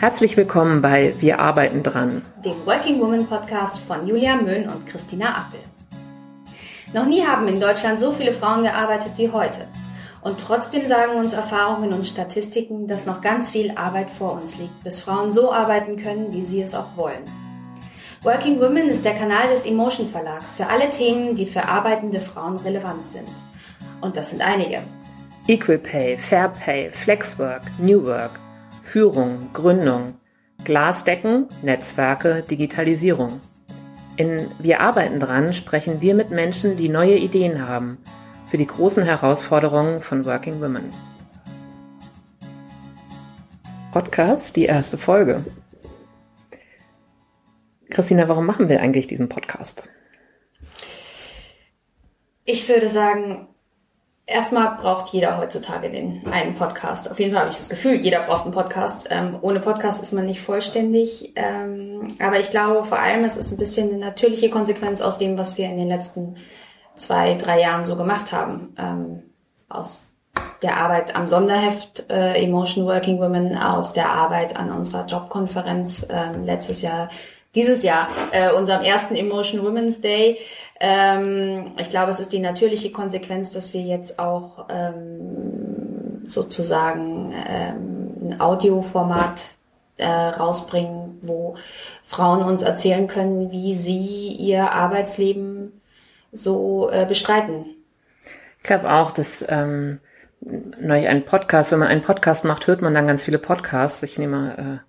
Herzlich 0.00 0.36
willkommen 0.36 0.80
bei 0.80 1.12
Wir 1.18 1.40
arbeiten 1.40 1.82
dran, 1.82 2.22
dem 2.44 2.64
Working 2.64 3.00
Woman 3.00 3.26
Podcast 3.26 3.80
von 3.80 4.06
Julia 4.06 4.36
Möhn 4.36 4.68
und 4.68 4.86
Christina 4.86 5.30
Appel. 5.30 5.58
Noch 6.94 7.04
nie 7.04 7.26
haben 7.26 7.48
in 7.48 7.58
Deutschland 7.58 7.98
so 7.98 8.12
viele 8.12 8.32
Frauen 8.32 8.62
gearbeitet 8.62 9.14
wie 9.16 9.32
heute. 9.32 9.66
Und 10.20 10.38
trotzdem 10.38 10.86
sagen 10.86 11.18
uns 11.18 11.34
Erfahrungen 11.34 11.92
und 11.92 12.06
Statistiken, 12.06 12.86
dass 12.86 13.06
noch 13.06 13.20
ganz 13.20 13.48
viel 13.48 13.72
Arbeit 13.72 14.08
vor 14.08 14.34
uns 14.34 14.56
liegt, 14.56 14.84
bis 14.84 15.00
Frauen 15.00 15.32
so 15.32 15.52
arbeiten 15.52 15.96
können, 15.96 16.32
wie 16.32 16.44
sie 16.44 16.62
es 16.62 16.76
auch 16.76 16.96
wollen. 16.96 17.24
Working 18.22 18.60
Women 18.60 18.88
ist 18.90 19.04
der 19.04 19.14
Kanal 19.14 19.48
des 19.48 19.66
Emotion 19.66 20.06
Verlags 20.06 20.54
für 20.54 20.68
alle 20.68 20.90
Themen, 20.90 21.34
die 21.34 21.46
für 21.46 21.66
arbeitende 21.66 22.20
Frauen 22.20 22.58
relevant 22.58 23.08
sind. 23.08 23.28
Und 24.00 24.16
das 24.16 24.30
sind 24.30 24.42
einige. 24.42 24.78
Equal 25.48 25.78
Pay, 25.78 26.18
Fair 26.18 26.50
Pay, 26.50 26.92
Flexwork, 26.92 27.62
New 27.80 28.06
Work, 28.06 28.38
Führung, 28.88 29.50
Gründung, 29.52 30.14
Glasdecken, 30.64 31.46
Netzwerke, 31.60 32.42
Digitalisierung. 32.42 33.42
In 34.16 34.46
Wir 34.60 34.80
arbeiten 34.80 35.20
dran 35.20 35.52
sprechen 35.52 36.00
wir 36.00 36.14
mit 36.14 36.30
Menschen, 36.30 36.78
die 36.78 36.88
neue 36.88 37.18
Ideen 37.18 37.68
haben 37.68 37.98
für 38.50 38.56
die 38.56 38.66
großen 38.66 39.04
Herausforderungen 39.04 40.00
von 40.00 40.24
Working 40.24 40.62
Women. 40.62 40.90
Podcast, 43.92 44.56
die 44.56 44.64
erste 44.64 44.96
Folge. 44.96 45.44
Christina, 47.90 48.26
warum 48.26 48.46
machen 48.46 48.70
wir 48.70 48.80
eigentlich 48.80 49.06
diesen 49.06 49.28
Podcast? 49.28 49.86
Ich 52.46 52.66
würde 52.70 52.88
sagen, 52.88 53.48
Erstmal 54.30 54.76
braucht 54.78 55.14
jeder 55.14 55.38
heutzutage 55.38 55.88
den 55.88 56.22
einen 56.30 56.54
Podcast. 56.54 57.10
Auf 57.10 57.18
jeden 57.18 57.32
Fall 57.32 57.40
habe 57.40 57.50
ich 57.50 57.56
das 57.56 57.70
Gefühl, 57.70 57.94
jeder 57.94 58.20
braucht 58.20 58.44
einen 58.44 58.52
Podcast. 58.52 59.08
Ähm, 59.10 59.38
ohne 59.40 59.58
Podcast 59.58 60.02
ist 60.02 60.12
man 60.12 60.26
nicht 60.26 60.42
vollständig. 60.42 61.32
Ähm, 61.34 62.06
aber 62.20 62.38
ich 62.38 62.50
glaube 62.50 62.84
vor 62.84 62.98
allem, 62.98 63.24
es 63.24 63.38
ist 63.38 63.52
ein 63.52 63.56
bisschen 63.56 63.88
eine 63.88 63.96
natürliche 63.96 64.50
Konsequenz 64.50 65.00
aus 65.00 65.16
dem, 65.16 65.38
was 65.38 65.56
wir 65.56 65.64
in 65.64 65.78
den 65.78 65.88
letzten 65.88 66.36
zwei, 66.94 67.36
drei 67.36 67.62
Jahren 67.62 67.86
so 67.86 67.96
gemacht 67.96 68.32
haben. 68.32 68.74
Ähm, 68.78 69.22
aus 69.70 70.12
der 70.60 70.76
Arbeit 70.76 71.16
am 71.16 71.26
Sonderheft 71.26 72.10
äh, 72.10 72.34
Emotion 72.44 72.84
Working 72.84 73.20
Women, 73.20 73.56
aus 73.56 73.94
der 73.94 74.10
Arbeit 74.10 74.56
an 74.56 74.70
unserer 74.70 75.06
Jobkonferenz 75.06 76.06
ähm, 76.10 76.44
letztes 76.44 76.82
Jahr, 76.82 77.08
dieses 77.54 77.82
Jahr, 77.82 78.08
äh, 78.32 78.52
unserem 78.52 78.82
ersten 78.82 79.16
Emotion 79.16 79.64
Women's 79.64 80.02
Day. 80.02 80.36
Ähm, 80.80 81.72
ich 81.78 81.90
glaube, 81.90 82.10
es 82.10 82.20
ist 82.20 82.32
die 82.32 82.38
natürliche 82.38 82.92
Konsequenz, 82.92 83.50
dass 83.50 83.74
wir 83.74 83.80
jetzt 83.80 84.18
auch 84.18 84.68
ähm, 84.70 86.22
sozusagen 86.24 87.34
ähm, 87.48 88.30
ein 88.30 88.40
Audioformat 88.40 89.42
äh, 89.96 90.06
rausbringen, 90.06 91.18
wo 91.22 91.56
Frauen 92.04 92.42
uns 92.42 92.62
erzählen 92.62 93.08
können, 93.08 93.50
wie 93.50 93.74
sie 93.74 94.28
ihr 94.28 94.72
Arbeitsleben 94.72 95.80
so 96.30 96.90
äh, 96.90 97.06
bestreiten. 97.06 97.66
Ich 98.58 98.64
glaube 98.64 98.90
auch, 98.92 99.10
dass 99.10 99.44
ähm, 99.48 100.00
neulich 100.40 101.08
ein 101.08 101.24
Podcast, 101.24 101.72
wenn 101.72 101.80
man 101.80 101.88
einen 101.88 102.02
Podcast 102.02 102.44
macht, 102.44 102.66
hört 102.68 102.82
man 102.82 102.94
dann 102.94 103.06
ganz 103.06 103.22
viele 103.22 103.38
Podcasts. 103.38 104.02
Ich 104.04 104.18
nehme 104.18 104.82
äh, 104.84 104.88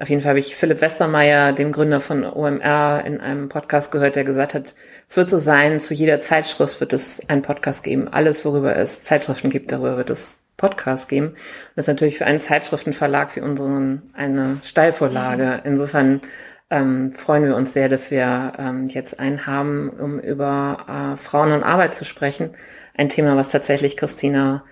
auf 0.00 0.08
jeden 0.08 0.22
Fall 0.22 0.30
habe 0.30 0.38
ich 0.38 0.54
Philipp 0.54 0.80
Westermeier, 0.80 1.52
dem 1.52 1.72
Gründer 1.72 2.00
von 2.00 2.24
OMR, 2.24 3.02
in 3.04 3.20
einem 3.20 3.48
Podcast 3.48 3.90
gehört, 3.90 4.14
der 4.14 4.24
gesagt 4.24 4.54
hat, 4.54 4.74
es 5.08 5.16
wird 5.16 5.30
so 5.30 5.38
sein, 5.38 5.80
zu 5.80 5.94
jeder 5.94 6.20
Zeitschrift 6.20 6.80
wird 6.80 6.92
es 6.92 7.26
einen 7.28 7.42
Podcast 7.42 7.82
geben. 7.82 8.08
Alles, 8.08 8.44
worüber 8.44 8.76
es 8.76 9.02
Zeitschriften 9.02 9.48
gibt, 9.48 9.72
darüber 9.72 9.96
wird 9.96 10.10
es 10.10 10.42
Podcasts 10.58 11.08
geben. 11.08 11.28
Und 11.28 11.36
das 11.76 11.84
ist 11.84 11.88
natürlich 11.88 12.18
für 12.18 12.26
einen 12.26 12.40
Zeitschriftenverlag 12.40 13.34
wie 13.34 13.40
unseren 13.40 14.10
eine 14.12 14.58
Steilvorlage. 14.64 15.62
Insofern 15.64 16.20
ähm, 16.68 17.12
freuen 17.12 17.46
wir 17.46 17.56
uns 17.56 17.72
sehr, 17.72 17.88
dass 17.88 18.10
wir 18.10 18.52
ähm, 18.58 18.86
jetzt 18.86 19.18
einen 19.18 19.46
haben, 19.46 19.88
um 19.88 20.20
über 20.20 21.14
äh, 21.14 21.16
Frauen 21.16 21.52
und 21.52 21.62
Arbeit 21.62 21.94
zu 21.94 22.04
sprechen. 22.04 22.50
Ein 22.94 23.08
Thema, 23.08 23.36
was 23.36 23.48
tatsächlich 23.48 23.96
Christina 23.96 24.64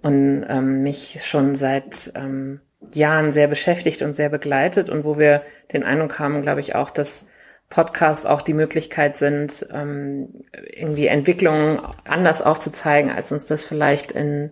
und 0.00 0.46
ähm, 0.48 0.82
mich 0.82 1.20
schon 1.24 1.54
seit 1.54 2.12
ähm, 2.14 2.60
Jahren 2.94 3.32
sehr 3.32 3.48
beschäftigt 3.48 4.00
und 4.00 4.16
sehr 4.16 4.30
begleitet 4.30 4.88
und 4.88 5.04
wo 5.04 5.18
wir 5.18 5.42
den 5.72 5.84
Eindruck 5.84 6.18
haben, 6.18 6.40
glaube 6.40 6.60
ich, 6.60 6.74
auch, 6.74 6.90
dass 6.90 7.26
Podcasts 7.72 8.26
auch 8.26 8.42
die 8.42 8.52
Möglichkeit 8.52 9.16
sind, 9.16 9.66
ähm, 9.72 10.44
irgendwie 10.70 11.06
Entwicklungen 11.06 11.80
anders 12.04 12.42
aufzuzeigen, 12.42 13.10
als 13.10 13.32
uns 13.32 13.46
das 13.46 13.64
vielleicht 13.64 14.12
in, 14.12 14.50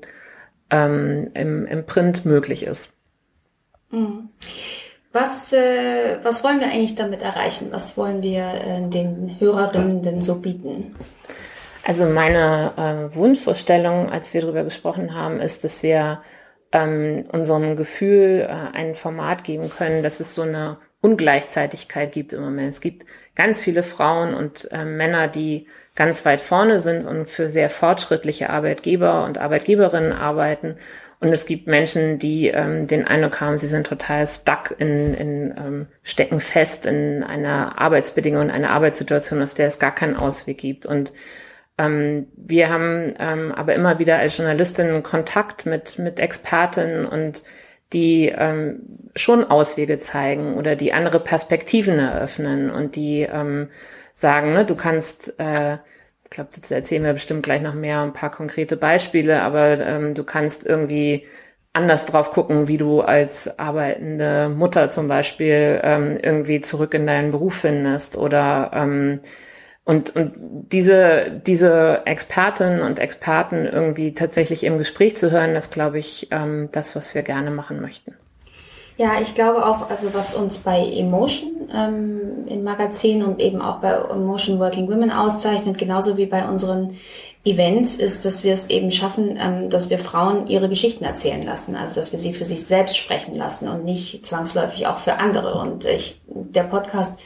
ähm, 0.70 1.30
im, 1.34 1.66
im 1.66 1.84
Print 1.84 2.24
möglich 2.24 2.62
ist. 2.62 2.94
Mhm. 3.90 4.30
Was, 5.12 5.52
äh, 5.52 6.16
was 6.22 6.42
wollen 6.44 6.60
wir 6.60 6.68
eigentlich 6.68 6.94
damit 6.94 7.20
erreichen? 7.20 7.68
Was 7.72 7.98
wollen 7.98 8.22
wir 8.22 8.42
äh, 8.42 8.88
den 8.88 9.36
Hörerinnen 9.38 10.02
denn 10.02 10.22
so 10.22 10.40
bieten? 10.40 10.94
Also 11.84 12.06
meine 12.06 12.72
äh, 13.12 13.14
Wunschvorstellung, 13.14 14.10
als 14.10 14.32
wir 14.32 14.40
darüber 14.40 14.64
gesprochen 14.64 15.14
haben, 15.14 15.40
ist, 15.40 15.62
dass 15.64 15.82
wir 15.82 16.22
ähm, 16.72 17.26
unserem 17.32 17.76
Gefühl 17.76 18.48
äh, 18.48 18.76
ein 18.76 18.94
Format 18.94 19.44
geben 19.44 19.68
können, 19.68 20.02
dass 20.02 20.20
es 20.20 20.34
so 20.34 20.42
eine 20.42 20.78
Ungleichzeitigkeit 21.00 22.12
gibt 22.12 22.32
im 22.32 22.42
Moment. 22.42 22.74
Es 22.74 22.80
gibt 22.80 23.06
ganz 23.34 23.60
viele 23.60 23.82
Frauen 23.82 24.34
und 24.34 24.68
äh, 24.70 24.84
Männer, 24.84 25.28
die 25.28 25.66
ganz 25.94 26.24
weit 26.24 26.40
vorne 26.40 26.80
sind 26.80 27.06
und 27.06 27.28
für 27.28 27.50
sehr 27.50 27.70
fortschrittliche 27.70 28.50
Arbeitgeber 28.50 29.24
und 29.24 29.38
Arbeitgeberinnen 29.38 30.12
arbeiten. 30.12 30.76
Und 31.20 31.28
es 31.28 31.44
gibt 31.44 31.66
Menschen, 31.66 32.18
die 32.18 32.48
ähm, 32.48 32.86
den 32.86 33.06
Eindruck 33.06 33.40
haben, 33.40 33.58
sie 33.58 33.66
sind 33.66 33.86
total 33.86 34.26
stuck 34.26 34.74
in, 34.78 35.14
in 35.14 35.54
ähm, 35.56 35.86
stecken 36.02 36.40
fest 36.40 36.86
in 36.86 37.22
einer 37.22 37.78
Arbeitsbedingung, 37.78 38.42
in 38.44 38.50
einer 38.50 38.70
Arbeitssituation, 38.70 39.42
aus 39.42 39.54
der 39.54 39.68
es 39.68 39.78
gar 39.78 39.94
keinen 39.94 40.16
Ausweg 40.16 40.56
gibt. 40.56 40.86
Und 40.86 41.12
ähm, 41.76 42.28
wir 42.36 42.70
haben 42.70 43.14
ähm, 43.18 43.52
aber 43.52 43.74
immer 43.74 43.98
wieder 43.98 44.18
als 44.18 44.36
Journalistin 44.36 45.02
Kontakt 45.02 45.66
mit, 45.66 45.98
mit 45.98 46.20
Expertinnen 46.20 47.04
und 47.04 47.42
die 47.92 48.28
ähm, 48.28 48.80
schon 49.16 49.44
Auswege 49.44 49.98
zeigen 49.98 50.54
oder 50.54 50.76
die 50.76 50.92
andere 50.92 51.20
Perspektiven 51.20 51.98
eröffnen 51.98 52.70
und 52.70 52.96
die 52.96 53.22
ähm, 53.22 53.68
sagen, 54.14 54.52
ne, 54.54 54.64
du 54.64 54.76
kannst, 54.76 55.34
äh, 55.38 55.74
ich 56.24 56.30
glaube, 56.30 56.50
dazu 56.54 56.74
erzählen 56.74 57.02
wir 57.04 57.12
bestimmt 57.12 57.42
gleich 57.42 57.62
noch 57.62 57.74
mehr 57.74 58.02
ein 58.02 58.12
paar 58.12 58.30
konkrete 58.30 58.76
Beispiele, 58.76 59.42
aber 59.42 59.80
ähm, 59.80 60.14
du 60.14 60.24
kannst 60.24 60.66
irgendwie 60.66 61.26
anders 61.72 62.06
drauf 62.06 62.30
gucken, 62.30 62.68
wie 62.68 62.78
du 62.78 63.00
als 63.00 63.58
arbeitende 63.58 64.48
Mutter 64.48 64.90
zum 64.90 65.08
Beispiel 65.08 65.80
ähm, 65.82 66.18
irgendwie 66.20 66.60
zurück 66.60 66.94
in 66.94 67.06
deinen 67.06 67.30
Beruf 67.30 67.56
findest 67.56 68.16
oder 68.16 68.70
ähm, 68.74 69.20
und, 69.90 70.14
und 70.14 70.32
diese, 70.70 71.42
diese 71.44 72.02
Expertinnen 72.04 72.82
und 72.82 73.00
Experten 73.00 73.66
irgendwie 73.66 74.14
tatsächlich 74.14 74.62
im 74.62 74.78
Gespräch 74.78 75.16
zu 75.16 75.32
hören, 75.32 75.52
das 75.52 75.70
glaube 75.70 75.98
ich, 75.98 76.28
ähm, 76.30 76.68
das, 76.70 76.94
was 76.94 77.12
wir 77.12 77.22
gerne 77.22 77.50
machen 77.50 77.80
möchten. 77.80 78.14
Ja, 78.98 79.14
ich 79.20 79.34
glaube 79.34 79.66
auch, 79.66 79.90
also 79.90 80.14
was 80.14 80.36
uns 80.36 80.58
bei 80.58 80.78
Emotion 80.78 81.68
ähm, 81.74 82.46
im 82.46 82.62
Magazin 82.62 83.24
und 83.24 83.40
eben 83.40 83.60
auch 83.60 83.80
bei 83.80 83.90
Emotion 83.90 84.60
Working 84.60 84.88
Women 84.88 85.10
auszeichnet, 85.10 85.76
genauso 85.76 86.16
wie 86.16 86.26
bei 86.26 86.48
unseren 86.48 86.96
Events, 87.44 87.96
ist, 87.96 88.24
dass 88.24 88.44
wir 88.44 88.52
es 88.52 88.70
eben 88.70 88.92
schaffen, 88.92 89.36
ähm, 89.42 89.70
dass 89.70 89.90
wir 89.90 89.98
Frauen 89.98 90.46
ihre 90.46 90.68
Geschichten 90.68 91.02
erzählen 91.02 91.42
lassen, 91.42 91.74
also 91.74 91.96
dass 91.96 92.12
wir 92.12 92.20
sie 92.20 92.32
für 92.32 92.44
sich 92.44 92.64
selbst 92.64 92.96
sprechen 92.96 93.34
lassen 93.34 93.68
und 93.68 93.84
nicht 93.84 94.24
zwangsläufig 94.24 94.86
auch 94.86 94.98
für 94.98 95.14
andere. 95.14 95.58
Und 95.58 95.84
ich, 95.84 96.20
der 96.28 96.62
Podcast 96.62 97.18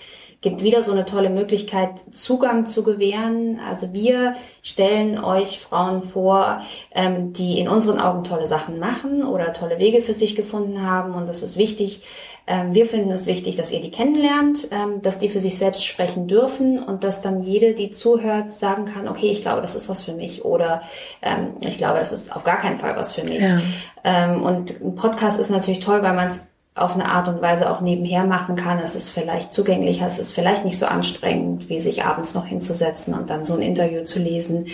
gibt 0.44 0.62
wieder 0.62 0.82
so 0.82 0.92
eine 0.92 1.06
tolle 1.06 1.30
Möglichkeit, 1.30 1.98
Zugang 2.12 2.66
zu 2.66 2.84
gewähren. 2.84 3.58
Also 3.66 3.94
wir 3.94 4.36
stellen 4.62 5.18
euch 5.18 5.58
Frauen 5.58 6.02
vor, 6.02 6.60
ähm, 6.94 7.32
die 7.32 7.58
in 7.58 7.66
unseren 7.66 7.98
Augen 7.98 8.24
tolle 8.24 8.46
Sachen 8.46 8.78
machen 8.78 9.24
oder 9.24 9.54
tolle 9.54 9.78
Wege 9.78 10.02
für 10.02 10.12
sich 10.12 10.36
gefunden 10.36 10.86
haben. 10.86 11.14
Und 11.14 11.28
das 11.28 11.42
ist 11.42 11.56
wichtig. 11.56 12.02
Ähm, 12.46 12.74
wir 12.74 12.84
finden 12.84 13.10
es 13.10 13.26
wichtig, 13.26 13.56
dass 13.56 13.72
ihr 13.72 13.80
die 13.80 13.90
kennenlernt, 13.90 14.68
ähm, 14.70 15.00
dass 15.00 15.18
die 15.18 15.30
für 15.30 15.40
sich 15.40 15.56
selbst 15.56 15.82
sprechen 15.82 16.28
dürfen 16.28 16.78
und 16.78 17.02
dass 17.02 17.22
dann 17.22 17.40
jede, 17.40 17.72
die 17.72 17.90
zuhört, 17.90 18.52
sagen 18.52 18.84
kann, 18.84 19.08
okay, 19.08 19.30
ich 19.30 19.40
glaube, 19.40 19.62
das 19.62 19.74
ist 19.74 19.88
was 19.88 20.02
für 20.02 20.12
mich 20.12 20.44
oder 20.44 20.82
ähm, 21.22 21.54
ich 21.60 21.78
glaube, 21.78 22.00
das 22.00 22.12
ist 22.12 22.36
auf 22.36 22.44
gar 22.44 22.58
keinen 22.58 22.78
Fall 22.78 22.96
was 22.96 23.14
für 23.14 23.24
mich. 23.24 23.40
Ja. 23.40 23.60
Ähm, 24.04 24.42
und 24.42 24.78
ein 24.82 24.94
Podcast 24.94 25.40
ist 25.40 25.48
natürlich 25.48 25.80
toll, 25.80 26.02
weil 26.02 26.12
man 26.12 26.26
es 26.26 26.48
auf 26.76 26.94
eine 26.94 27.06
Art 27.06 27.28
und 27.28 27.40
Weise 27.40 27.70
auch 27.70 27.80
nebenher 27.80 28.24
machen 28.24 28.56
kann. 28.56 28.80
Es 28.80 28.96
ist 28.96 29.08
vielleicht 29.08 29.52
zugänglicher, 29.52 30.06
es 30.06 30.18
ist 30.18 30.32
vielleicht 30.32 30.64
nicht 30.64 30.78
so 30.78 30.86
anstrengend, 30.86 31.68
wie 31.68 31.78
sich 31.78 32.04
abends 32.04 32.34
noch 32.34 32.46
hinzusetzen 32.46 33.14
und 33.14 33.30
dann 33.30 33.44
so 33.44 33.54
ein 33.54 33.62
Interview 33.62 34.02
zu 34.02 34.18
lesen. 34.18 34.66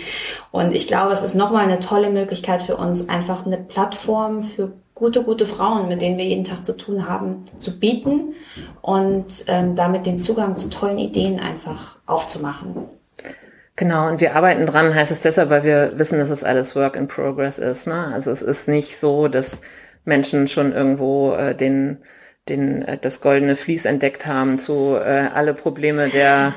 Und 0.49 0.73
ich 0.73 0.87
glaube, 0.87 1.11
es 1.11 1.21
ist 1.21 1.35
nochmal 1.35 1.65
eine 1.65 1.79
tolle 1.79 2.09
Möglichkeit 2.09 2.63
für 2.63 2.75
uns, 2.75 3.07
einfach 3.07 3.45
eine 3.45 3.57
Plattform 3.57 4.41
für 4.41 4.71
gute, 4.95 5.23
gute 5.23 5.45
Frauen, 5.45 5.87
mit 5.87 6.01
denen 6.01 6.17
wir 6.17 6.25
jeden 6.25 6.43
Tag 6.43 6.65
zu 6.65 6.75
tun 6.75 7.07
haben, 7.07 7.45
zu 7.59 7.79
bieten 7.79 8.33
und 8.81 9.45
ähm, 9.47 9.75
damit 9.75 10.07
den 10.07 10.21
Zugang 10.21 10.57
zu 10.57 10.69
tollen 10.69 10.97
Ideen 10.97 11.39
einfach 11.39 11.99
aufzumachen. 12.07 12.85
Genau, 13.75 14.07
und 14.07 14.21
wir 14.21 14.35
arbeiten 14.35 14.65
dran, 14.65 14.93
heißt 14.93 15.11
es 15.11 15.21
deshalb, 15.21 15.49
weil 15.49 15.63
wir 15.63 15.97
wissen, 15.97 16.19
dass 16.19 16.29
es 16.29 16.43
alles 16.43 16.75
Work 16.75 16.95
in 16.95 17.07
Progress 17.07 17.57
ist. 17.57 17.87
Ne? 17.87 18.11
Also 18.13 18.29
es 18.29 18.41
ist 18.41 18.67
nicht 18.67 18.99
so, 18.99 19.27
dass 19.27 19.61
Menschen 20.05 20.47
schon 20.47 20.73
irgendwo 20.73 21.33
äh, 21.33 21.55
den 21.55 21.99
den, 22.49 22.81
äh, 22.83 22.97
das 22.97 23.21
goldene 23.21 23.55
Vlies 23.55 23.85
entdeckt 23.85 24.25
haben 24.25 24.59
zu 24.59 24.95
äh, 24.95 25.27
alle 25.33 25.53
Probleme 25.53 26.09
der 26.09 26.53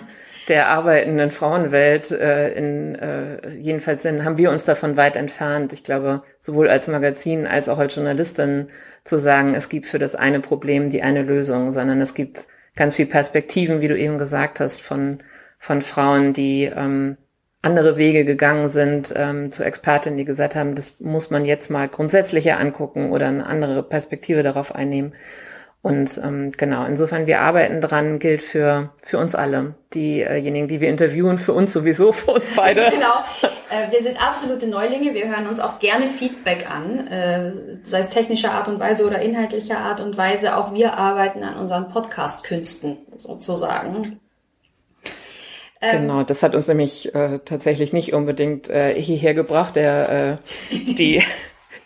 der 0.48 0.68
arbeitenden 0.68 1.30
Frauenwelt 1.30 2.10
äh, 2.10 2.52
in 2.52 2.94
äh, 2.96 3.54
jedenfalls 3.54 4.02
sind, 4.02 4.24
haben 4.24 4.36
wir 4.36 4.50
uns 4.50 4.64
davon 4.64 4.94
weit 4.96 5.16
entfernt. 5.16 5.72
Ich 5.72 5.84
glaube, 5.84 6.22
sowohl 6.40 6.68
als 6.68 6.86
Magazin 6.86 7.46
als 7.46 7.70
auch 7.70 7.78
als 7.78 7.94
Journalistin 7.94 8.68
zu 9.04 9.18
sagen, 9.18 9.54
es 9.54 9.70
gibt 9.70 9.86
für 9.86 9.98
das 9.98 10.14
eine 10.14 10.40
Problem 10.40 10.90
die 10.90 11.02
eine 11.02 11.22
Lösung, 11.22 11.72
sondern 11.72 12.00
es 12.02 12.14
gibt 12.14 12.46
ganz 12.76 12.96
viel 12.96 13.06
Perspektiven, 13.06 13.80
wie 13.80 13.88
du 13.88 13.98
eben 13.98 14.18
gesagt 14.18 14.60
hast, 14.60 14.80
von 14.80 15.22
von 15.58 15.80
Frauen, 15.80 16.34
die 16.34 16.64
ähm, 16.64 17.16
andere 17.64 17.96
Wege 17.96 18.24
gegangen 18.24 18.68
sind 18.68 19.12
ähm, 19.16 19.50
zu 19.50 19.64
Expertinnen, 19.64 20.18
die 20.18 20.24
gesagt 20.24 20.54
haben, 20.54 20.74
das 20.74 21.00
muss 21.00 21.30
man 21.30 21.44
jetzt 21.44 21.70
mal 21.70 21.88
grundsätzlicher 21.88 22.58
angucken 22.58 23.10
oder 23.10 23.26
eine 23.26 23.46
andere 23.46 23.82
Perspektive 23.82 24.42
darauf 24.42 24.74
einnehmen. 24.74 25.14
Und 25.84 26.18
ähm, 26.24 26.50
genau, 26.56 26.86
insofern, 26.86 27.26
wir 27.26 27.40
arbeiten 27.40 27.82
dran, 27.82 28.18
gilt 28.18 28.40
für, 28.40 28.88
für 29.02 29.18
uns 29.18 29.34
alle. 29.34 29.74
Diejenigen, 29.92 30.66
die 30.66 30.80
wir 30.80 30.88
interviewen, 30.88 31.36
für 31.36 31.52
uns 31.52 31.74
sowieso, 31.74 32.12
für 32.12 32.30
uns 32.32 32.46
beide. 32.56 32.88
genau. 32.90 33.22
Äh, 33.68 33.92
wir 33.92 34.00
sind 34.00 34.16
absolute 34.18 34.66
Neulinge. 34.66 35.12
Wir 35.12 35.28
hören 35.28 35.46
uns 35.46 35.60
auch 35.60 35.78
gerne 35.80 36.06
Feedback 36.06 36.70
an, 36.70 37.06
äh, 37.06 37.52
sei 37.82 37.98
es 37.98 38.08
technischer 38.08 38.52
Art 38.52 38.68
und 38.68 38.80
Weise 38.80 39.06
oder 39.06 39.20
inhaltlicher 39.20 39.76
Art 39.76 40.00
und 40.00 40.16
Weise. 40.16 40.56
Auch 40.56 40.72
wir 40.72 40.94
arbeiten 40.94 41.42
an 41.42 41.56
unseren 41.56 41.88
Podcast-Künsten 41.90 42.96
sozusagen. 43.18 44.20
Ähm, 45.84 46.02
genau, 46.02 46.22
das 46.22 46.42
hat 46.42 46.54
uns 46.54 46.66
nämlich 46.66 47.14
äh, 47.14 47.40
tatsächlich 47.44 47.92
nicht 47.92 48.14
unbedingt 48.14 48.70
äh, 48.70 48.94
hierher 49.00 49.34
gebracht, 49.34 49.76
der 49.76 50.40
äh, 50.70 50.76
die 50.94 51.22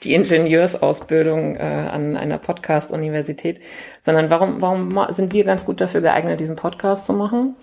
die 0.05 0.15
Ingenieursausbildung 0.15 1.57
äh, 1.57 1.59
an 1.59 2.17
einer 2.17 2.39
Podcast-Universität, 2.39 3.61
sondern 4.03 4.31
warum, 4.31 4.63
warum 4.63 5.13
sind 5.13 5.33
wir 5.33 5.43
ganz 5.43 5.65
gut 5.65 5.81
dafür 5.81 6.01
geeignet, 6.01 6.39
diesen 6.39 6.55
Podcast 6.55 7.05
zu 7.05 7.13
machen? 7.13 7.57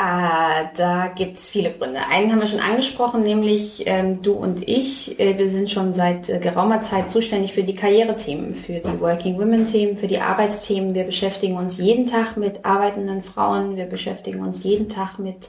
Ah, 0.00 0.70
da 0.76 1.08
gibt's 1.08 1.48
viele 1.48 1.72
Gründe. 1.72 1.98
Einen 2.08 2.30
haben 2.30 2.38
wir 2.38 2.46
schon 2.46 2.60
angesprochen, 2.60 3.24
nämlich 3.24 3.82
ähm, 3.86 4.22
du 4.22 4.34
und 4.34 4.68
ich. 4.68 5.18
Äh, 5.18 5.36
wir 5.38 5.50
sind 5.50 5.72
schon 5.72 5.92
seit 5.92 6.28
äh, 6.28 6.38
geraumer 6.38 6.80
Zeit 6.82 7.10
zuständig 7.10 7.52
für 7.52 7.64
die 7.64 7.74
Karrierethemen, 7.74 8.54
für 8.54 8.74
die 8.74 9.00
Working 9.00 9.40
Women-Themen, 9.40 9.96
für 9.96 10.06
die 10.06 10.20
Arbeitsthemen. 10.20 10.94
Wir 10.94 11.02
beschäftigen 11.02 11.56
uns 11.56 11.78
jeden 11.78 12.06
Tag 12.06 12.36
mit 12.36 12.64
arbeitenden 12.64 13.24
Frauen. 13.24 13.74
Wir 13.74 13.86
beschäftigen 13.86 14.38
uns 14.38 14.62
jeden 14.62 14.88
Tag 14.88 15.18
mit 15.18 15.48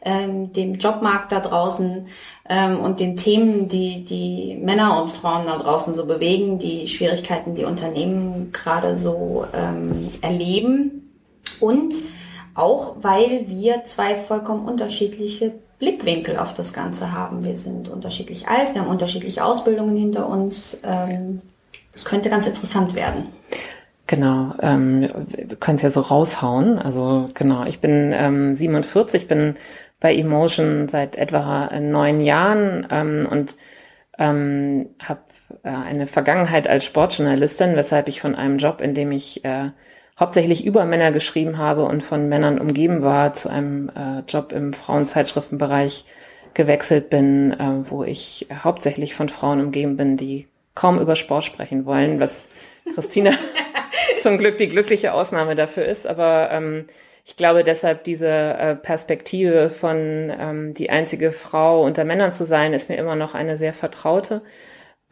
ähm, 0.00 0.54
dem 0.54 0.76
Jobmarkt 0.76 1.30
da 1.30 1.40
draußen 1.40 2.06
ähm, 2.48 2.80
und 2.80 2.98
den 2.98 3.16
Themen, 3.16 3.68
die 3.68 4.06
die 4.06 4.58
Männer 4.58 5.02
und 5.02 5.12
Frauen 5.12 5.44
da 5.44 5.58
draußen 5.58 5.92
so 5.92 6.06
bewegen, 6.06 6.58
die 6.58 6.88
Schwierigkeiten, 6.88 7.56
die 7.56 7.66
Unternehmen 7.66 8.52
gerade 8.52 8.96
so 8.96 9.44
ähm, 9.52 10.08
erleben 10.22 11.12
und 11.60 11.92
auch 12.54 12.96
weil 13.02 13.44
wir 13.48 13.84
zwei 13.84 14.14
vollkommen 14.14 14.66
unterschiedliche 14.66 15.52
Blickwinkel 15.78 16.36
auf 16.36 16.54
das 16.54 16.72
Ganze 16.72 17.12
haben. 17.12 17.44
Wir 17.44 17.56
sind 17.56 17.88
unterschiedlich 17.88 18.48
alt, 18.48 18.74
wir 18.74 18.82
haben 18.82 18.88
unterschiedliche 18.90 19.44
Ausbildungen 19.44 19.96
hinter 19.96 20.28
uns. 20.28 20.80
Ähm, 20.84 21.40
es 21.92 22.04
könnte 22.04 22.30
ganz 22.30 22.46
interessant 22.46 22.94
werden. 22.94 23.28
Genau, 24.06 24.54
ähm, 24.60 25.08
wir 25.28 25.56
können 25.56 25.76
es 25.76 25.82
ja 25.82 25.90
so 25.90 26.00
raushauen. 26.00 26.78
Also 26.78 27.30
genau, 27.34 27.64
ich 27.64 27.80
bin 27.80 28.12
ähm, 28.14 28.54
47, 28.54 29.26
bin 29.26 29.56
bei 30.00 30.14
Emotion 30.14 30.88
seit 30.88 31.16
etwa 31.16 31.70
neun 31.80 32.20
Jahren 32.20 32.86
ähm, 32.90 33.26
und 33.30 33.56
ähm, 34.18 34.90
habe 35.02 35.20
äh, 35.62 35.70
eine 35.70 36.06
Vergangenheit 36.06 36.68
als 36.68 36.84
Sportjournalistin, 36.84 37.76
weshalb 37.76 38.08
ich 38.08 38.20
von 38.20 38.34
einem 38.34 38.58
Job, 38.58 38.80
in 38.80 38.94
dem 38.94 39.12
ich 39.12 39.44
äh, 39.44 39.70
hauptsächlich 40.18 40.64
über 40.64 40.84
Männer 40.84 41.12
geschrieben 41.12 41.58
habe 41.58 41.84
und 41.84 42.02
von 42.02 42.28
Männern 42.28 42.58
umgeben 42.58 43.02
war, 43.02 43.34
zu 43.34 43.48
einem 43.48 43.88
äh, 43.90 44.20
Job 44.28 44.52
im 44.52 44.72
Frauenzeitschriftenbereich 44.72 46.04
gewechselt 46.54 47.10
bin, 47.10 47.52
äh, 47.52 47.90
wo 47.90 48.04
ich 48.04 48.46
hauptsächlich 48.52 49.14
von 49.14 49.28
Frauen 49.28 49.60
umgeben 49.60 49.96
bin, 49.96 50.16
die 50.16 50.46
kaum 50.74 51.00
über 51.00 51.16
Sport 51.16 51.44
sprechen 51.44 51.86
wollen, 51.86 52.20
was 52.20 52.44
Christina 52.94 53.32
zum 54.22 54.38
Glück 54.38 54.58
die 54.58 54.68
glückliche 54.68 55.12
Ausnahme 55.12 55.54
dafür 55.54 55.84
ist. 55.84 56.06
Aber 56.06 56.50
ähm, 56.50 56.86
ich 57.24 57.36
glaube 57.36 57.64
deshalb 57.64 58.04
diese 58.04 58.28
äh, 58.28 58.74
Perspektive 58.74 59.70
von 59.70 60.32
ähm, 60.38 60.74
die 60.74 60.90
einzige 60.90 61.32
Frau 61.32 61.84
unter 61.84 62.04
Männern 62.04 62.32
zu 62.32 62.44
sein, 62.44 62.72
ist 62.72 62.88
mir 62.88 62.96
immer 62.96 63.16
noch 63.16 63.34
eine 63.34 63.56
sehr 63.56 63.74
vertraute. 63.74 64.42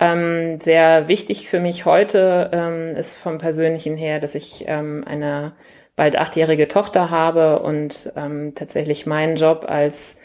Ähm, 0.02 0.58
sehr 0.62 1.08
wichtig 1.08 1.50
für 1.50 1.61
mich 1.61 1.85
heute 1.85 2.49
ähm, 2.55 2.97
ist 2.97 3.17
vom 3.17 3.37
Persönlichen 3.37 3.99
her, 3.99 4.19
dass 4.19 4.35
ich 4.35 4.64
ähm, 4.67 5.05
eine 5.06 5.52
bald 5.94 6.17
achtjährige 6.17 6.69
Tochter 6.69 7.11
habe 7.11 7.58
und 7.58 8.11
ähm, 8.17 8.55
tatsächlich 8.55 9.05
meinen 9.05 9.37
Job 9.37 9.67
als 9.69 10.19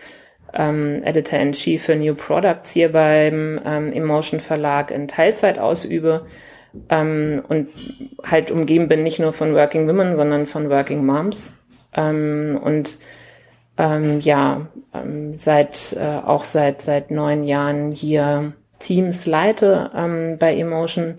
ähm, 0.54 1.04
Editor-in-Chief 1.04 1.83
für 1.83 1.98
New 1.98 2.16
Products 2.16 2.72
hier 2.72 2.94
beim 2.94 3.60
ähm, 3.66 3.92
Emotion 3.92 4.39
Verlag 4.39 4.92
in 4.92 5.10
Teilzeit 5.10 5.60
ausübe 5.60 6.25
und 6.89 7.69
halt 8.22 8.51
umgeben 8.51 8.89
bin 8.89 9.04
nicht 9.04 9.18
nur 9.18 9.31
von 9.31 9.56
Working 9.56 9.88
Women, 9.88 10.18
sondern 10.18 10.45
von 10.45 10.69
Working 10.69 11.06
Moms. 11.06 11.54
Und 11.95 12.98
ja, 13.77 14.68
seit 15.38 15.94
äh, 15.94 16.18
auch 16.25 16.44
seit 16.44 16.81
seit 16.81 17.12
neun 17.12 17.45
Jahren 17.45 17.94
hier 17.94 18.51
Teams 18.86 19.26
leite 19.26 19.90
ähm, 19.96 20.38
bei 20.38 20.56
Emotion 20.56 21.16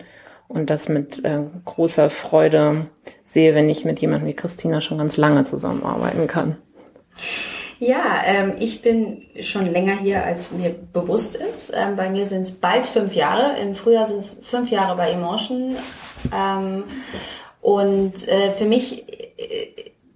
und 0.48 0.70
das 0.70 0.88
mit 0.88 1.24
äh, 1.24 1.40
großer 1.64 2.10
Freude 2.10 2.86
sehe, 3.24 3.54
wenn 3.54 3.68
ich 3.68 3.84
mit 3.84 3.98
jemandem 3.98 4.28
wie 4.28 4.34
Christina 4.34 4.80
schon 4.80 4.98
ganz 4.98 5.16
lange 5.16 5.44
zusammenarbeiten 5.44 6.28
kann. 6.28 6.56
Ja, 7.78 8.22
ähm, 8.24 8.54
ich 8.58 8.82
bin 8.82 9.22
schon 9.40 9.70
länger 9.70 9.98
hier, 9.98 10.24
als 10.24 10.52
mir 10.52 10.74
bewusst 10.92 11.36
ist. 11.36 11.72
Ähm, 11.76 11.96
bei 11.96 12.08
mir 12.08 12.24
sind 12.24 12.42
es 12.42 12.52
bald 12.52 12.86
fünf 12.86 13.14
Jahre. 13.14 13.58
Im 13.60 13.74
Frühjahr 13.74 14.06
sind 14.06 14.18
es 14.18 14.36
fünf 14.40 14.70
Jahre 14.70 14.96
bei 14.96 15.10
Emotion. 15.10 15.76
Ähm, 16.34 16.84
und 17.60 18.28
äh, 18.28 18.52
für 18.52 18.64
mich 18.64 19.04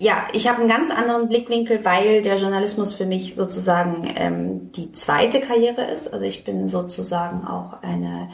ja, 0.02 0.26
ich 0.32 0.48
habe 0.48 0.60
einen 0.60 0.68
ganz 0.68 0.90
anderen 0.90 1.28
Blickwinkel, 1.28 1.84
weil 1.84 2.22
der 2.22 2.36
Journalismus 2.36 2.94
für 2.94 3.04
mich 3.04 3.34
sozusagen 3.34 4.10
ähm, 4.16 4.72
die 4.72 4.92
zweite 4.92 5.40
Karriere 5.40 5.84
ist. 5.84 6.12
Also 6.12 6.24
ich 6.24 6.42
bin 6.42 6.68
sozusagen 6.68 7.46
auch 7.46 7.82
eine 7.82 8.30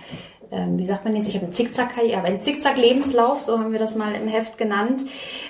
ähm, 0.52 0.78
wie 0.78 0.86
sagt 0.86 1.04
man 1.04 1.16
jetzt, 1.16 1.28
ich 1.28 1.34
habe 1.34 1.46
eine 1.46 1.52
Zickzack-Karriere, 1.52 2.22
einen 2.22 2.40
Zickzack-Lebenslauf, 2.40 3.42
so 3.42 3.58
haben 3.58 3.72
wir 3.72 3.80
das 3.80 3.96
mal 3.96 4.14
im 4.14 4.28
Heft 4.28 4.58
genannt. 4.58 5.04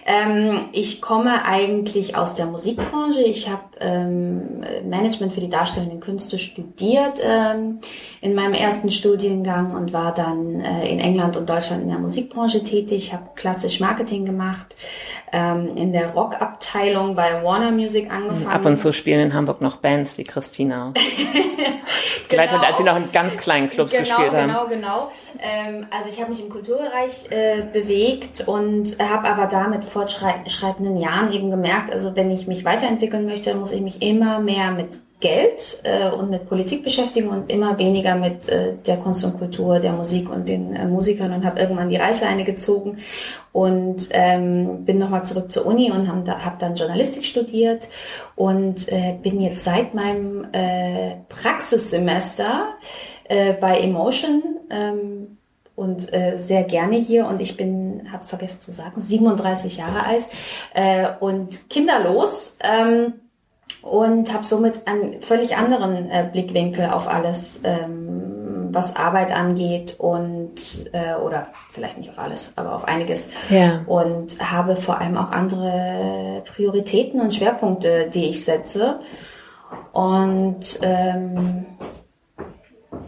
Ähm, 0.06 0.70
ich 0.73 1.02
komme 1.02 1.44
eigentlich 1.44 2.16
aus 2.16 2.35
der 2.35 2.46
Musikbranche. 2.46 3.20
Ich 3.20 3.50
habe 3.50 3.62
ähm, 3.80 4.64
Management 4.85 5.33
für 5.33 5.40
die 5.40 5.50
darstellenden 5.50 6.00
Künste 6.00 6.38
studiert 6.38 7.21
ähm, 7.23 7.80
in 8.21 8.35
meinem 8.35 8.54
ersten 8.54 8.90
Studiengang 8.90 9.75
und 9.75 9.92
war 9.92 10.14
dann 10.14 10.61
äh, 10.61 10.88
in 10.88 10.99
England 10.99 11.37
und 11.37 11.49
Deutschland 11.49 11.83
in 11.83 11.88
der 11.88 11.99
Musikbranche 11.99 12.62
tätig. 12.62 13.09
Ich 13.09 13.12
habe 13.12 13.30
klassisch 13.35 13.80
Marketing 13.80 14.25
gemacht, 14.25 14.76
ähm, 15.33 15.76
in 15.76 15.92
der 15.92 16.11
Rockabteilung 16.11 17.14
bei 17.14 17.42
Warner 17.42 17.71
Music 17.71 18.11
angefangen. 18.11 18.47
Ab 18.47 18.64
und 18.64 18.78
zu 18.78 18.92
spielen 18.92 19.21
in 19.21 19.35
Hamburg 19.35 19.61
noch 19.61 19.76
Bands, 19.76 20.14
die 20.14 20.25
Christina 20.25 20.92
genau. 22.28 22.59
als 22.59 22.78
sie 22.78 22.85
noch 22.85 22.97
in 22.97 23.11
ganz 23.12 23.37
kleinen 23.37 23.68
Clubs 23.68 23.92
genau, 23.92 24.04
gespielt 24.04 24.33
haben. 24.33 24.49
Genau, 24.49 24.66
genau, 24.66 25.09
genau. 25.09 25.12
Ähm, 25.40 25.87
also 25.90 26.09
ich 26.09 26.21
habe 26.21 26.30
mich 26.30 26.40
im 26.40 26.49
Kulturbereich 26.49 27.30
äh, 27.30 27.62
bewegt 27.73 28.45
und 28.47 28.99
habe 28.99 29.28
aber 29.28 29.47
da 29.47 29.68
mit 29.68 29.85
fortschreitenden 29.85 30.97
Jahren 30.97 31.33
eben 31.33 31.50
gemerkt, 31.50 31.92
also 31.92 32.16
wenn 32.16 32.30
ich 32.30 32.47
mich 32.47 32.64
weiterentwickeln 32.64 33.26
möchte, 33.26 33.54
muss 33.66 33.73
ich 33.73 33.80
mich 33.80 34.00
immer 34.00 34.38
mehr 34.38 34.70
mit 34.70 34.99
Geld 35.18 35.80
äh, 35.82 36.08
und 36.08 36.30
mit 36.30 36.49
Politik 36.49 36.85
beschäftigen 36.85 37.30
und 37.30 37.50
immer 37.50 37.76
weniger 37.78 38.14
mit 38.14 38.49
äh, 38.49 38.75
der 38.87 38.96
Kunst 38.99 39.25
und 39.25 39.38
Kultur, 39.38 39.80
der 39.80 39.90
Musik 39.90 40.30
und 40.30 40.46
den 40.46 40.76
äh, 40.76 40.87
Musikern 40.87 41.32
und 41.32 41.44
habe 41.44 41.58
irgendwann 41.58 41.88
die 41.88 41.96
Reißleine 41.96 42.44
gezogen 42.44 42.99
und 43.50 44.08
ähm, 44.12 44.85
bin 44.85 44.99
nochmal 44.99 45.25
zurück 45.25 45.50
zur 45.50 45.66
Uni 45.66 45.90
und 45.90 46.06
habe 46.06 46.23
da, 46.25 46.44
hab 46.44 46.61
dann 46.61 46.76
Journalistik 46.76 47.25
studiert 47.25 47.88
und 48.37 48.87
äh, 48.92 49.16
bin 49.20 49.40
jetzt 49.40 49.64
seit 49.64 49.94
meinem 49.94 50.46
äh, 50.52 51.16
Praxissemester 51.28 52.68
äh, 53.25 53.54
bei 53.54 53.80
Emotion 53.80 54.44
ähm, 54.70 55.38
und 55.75 56.12
äh, 56.14 56.37
sehr 56.37 56.62
gerne 56.62 56.99
hier 56.99 57.26
und 57.26 57.40
ich 57.40 57.56
bin, 57.56 58.12
habe 58.12 58.25
vergessen 58.25 58.61
zu 58.61 58.70
sagen, 58.70 59.00
37 59.00 59.78
Jahre 59.78 60.04
alt 60.04 60.25
äh, 60.73 61.08
und 61.18 61.68
kinderlos. 61.68 62.58
Ähm, 62.62 63.14
und 63.87 64.35
habe 64.35 64.45
somit 64.45 64.87
einen 64.88 65.23
völlig 65.23 65.57
anderen 65.57 66.11
äh, 66.11 66.28
Blickwinkel 66.31 66.87
auf 66.87 67.09
alles, 67.09 67.61
ähm, 67.62 68.69
was 68.73 68.97
Arbeit 68.97 69.33
angeht 69.35 69.95
und 69.99 70.55
äh, 70.93 71.14
oder 71.14 71.49
vielleicht 71.71 71.97
nicht 71.97 72.11
auf 72.11 72.19
alles, 72.19 72.52
aber 72.57 72.75
auf 72.75 72.87
einiges. 72.87 73.31
Ja. 73.49 73.85
Und 73.87 74.40
habe 74.50 74.75
vor 74.75 75.00
allem 75.00 75.16
auch 75.16 75.31
andere 75.31 76.43
Prioritäten 76.55 77.21
und 77.21 77.33
Schwerpunkte, 77.33 78.11
die 78.12 78.28
ich 78.31 78.45
setze. 78.45 79.00
Und 79.93 80.81
ähm, 80.83 81.66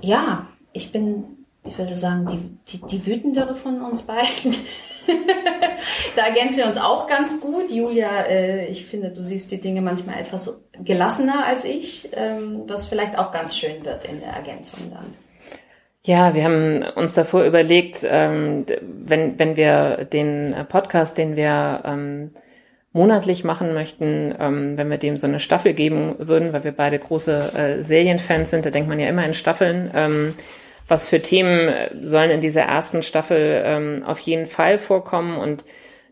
ja, 0.01 0.47
ich 0.73 0.93
bin, 0.93 1.25
ich 1.65 1.77
würde 1.77 1.97
sagen, 1.97 2.27
die, 2.27 2.79
die, 2.79 2.87
die 2.87 3.05
wütendere 3.05 3.57
von 3.57 3.83
uns 3.83 4.03
beiden. 4.03 4.55
da 6.17 6.27
ergänzen 6.27 6.59
wir 6.59 6.67
uns 6.67 6.77
auch 6.77 7.07
ganz 7.07 7.41
gut. 7.41 7.71
Julia, 7.71 8.27
äh, 8.27 8.67
ich 8.67 8.87
finde, 8.87 9.11
du 9.11 9.25
siehst 9.25 9.51
die 9.51 9.61
Dinge 9.61 9.83
manchmal 9.83 10.21
etwas 10.21 10.63
gelassener 10.85 11.45
als 11.47 11.65
ich, 11.65 12.11
ähm, 12.15 12.63
was 12.67 12.87
vielleicht 12.87 13.19
auch 13.19 13.33
ganz 13.33 13.57
schön 13.57 13.85
wird 13.85 14.05
in 14.05 14.21
der 14.21 14.31
Ergänzung 14.31 14.91
dann. 14.93 15.15
Ja, 16.05 16.35
wir 16.35 16.45
haben 16.45 16.83
uns 16.97 17.13
davor 17.15 17.45
überlegt, 17.45 17.99
ähm, 18.03 18.65
wenn, 18.81 19.39
wenn 19.39 19.57
wir 19.57 20.07
den 20.07 20.55
Podcast, 20.69 21.19
den 21.19 21.37
wir 21.37 21.83
ähm, 21.85 22.31
monatlich 22.93 23.45
machen 23.45 23.75
möchten, 23.75 24.35
wenn 24.39 24.91
wir 24.91 24.97
dem 24.97 25.19
so 25.19 25.27
eine 25.27 25.39
Staffel 25.39 25.75
geben 25.75 26.15
würden, 26.19 26.55
weil 26.55 26.65
wir 26.65 26.73
beide 26.73 26.99
große 26.99 27.53
äh, 27.55 27.83
Serienfans 27.83 28.51
sind, 28.51 28.65
da 28.65 28.71
denkt 28.71 28.89
man 28.89 28.99
ja 28.99 29.09
immer 29.09 29.25
in 29.25 29.35
Staffeln. 29.35 30.35
Was 30.89 31.11
für 31.11 31.21
Themen 31.21 31.71
sollen 32.03 32.31
in 32.31 32.41
dieser 32.41 32.63
ersten 32.63 33.03
Staffel 33.03 34.03
auf 34.07 34.19
jeden 34.21 34.47
Fall 34.47 34.79
vorkommen 34.79 35.37
und 35.37 35.65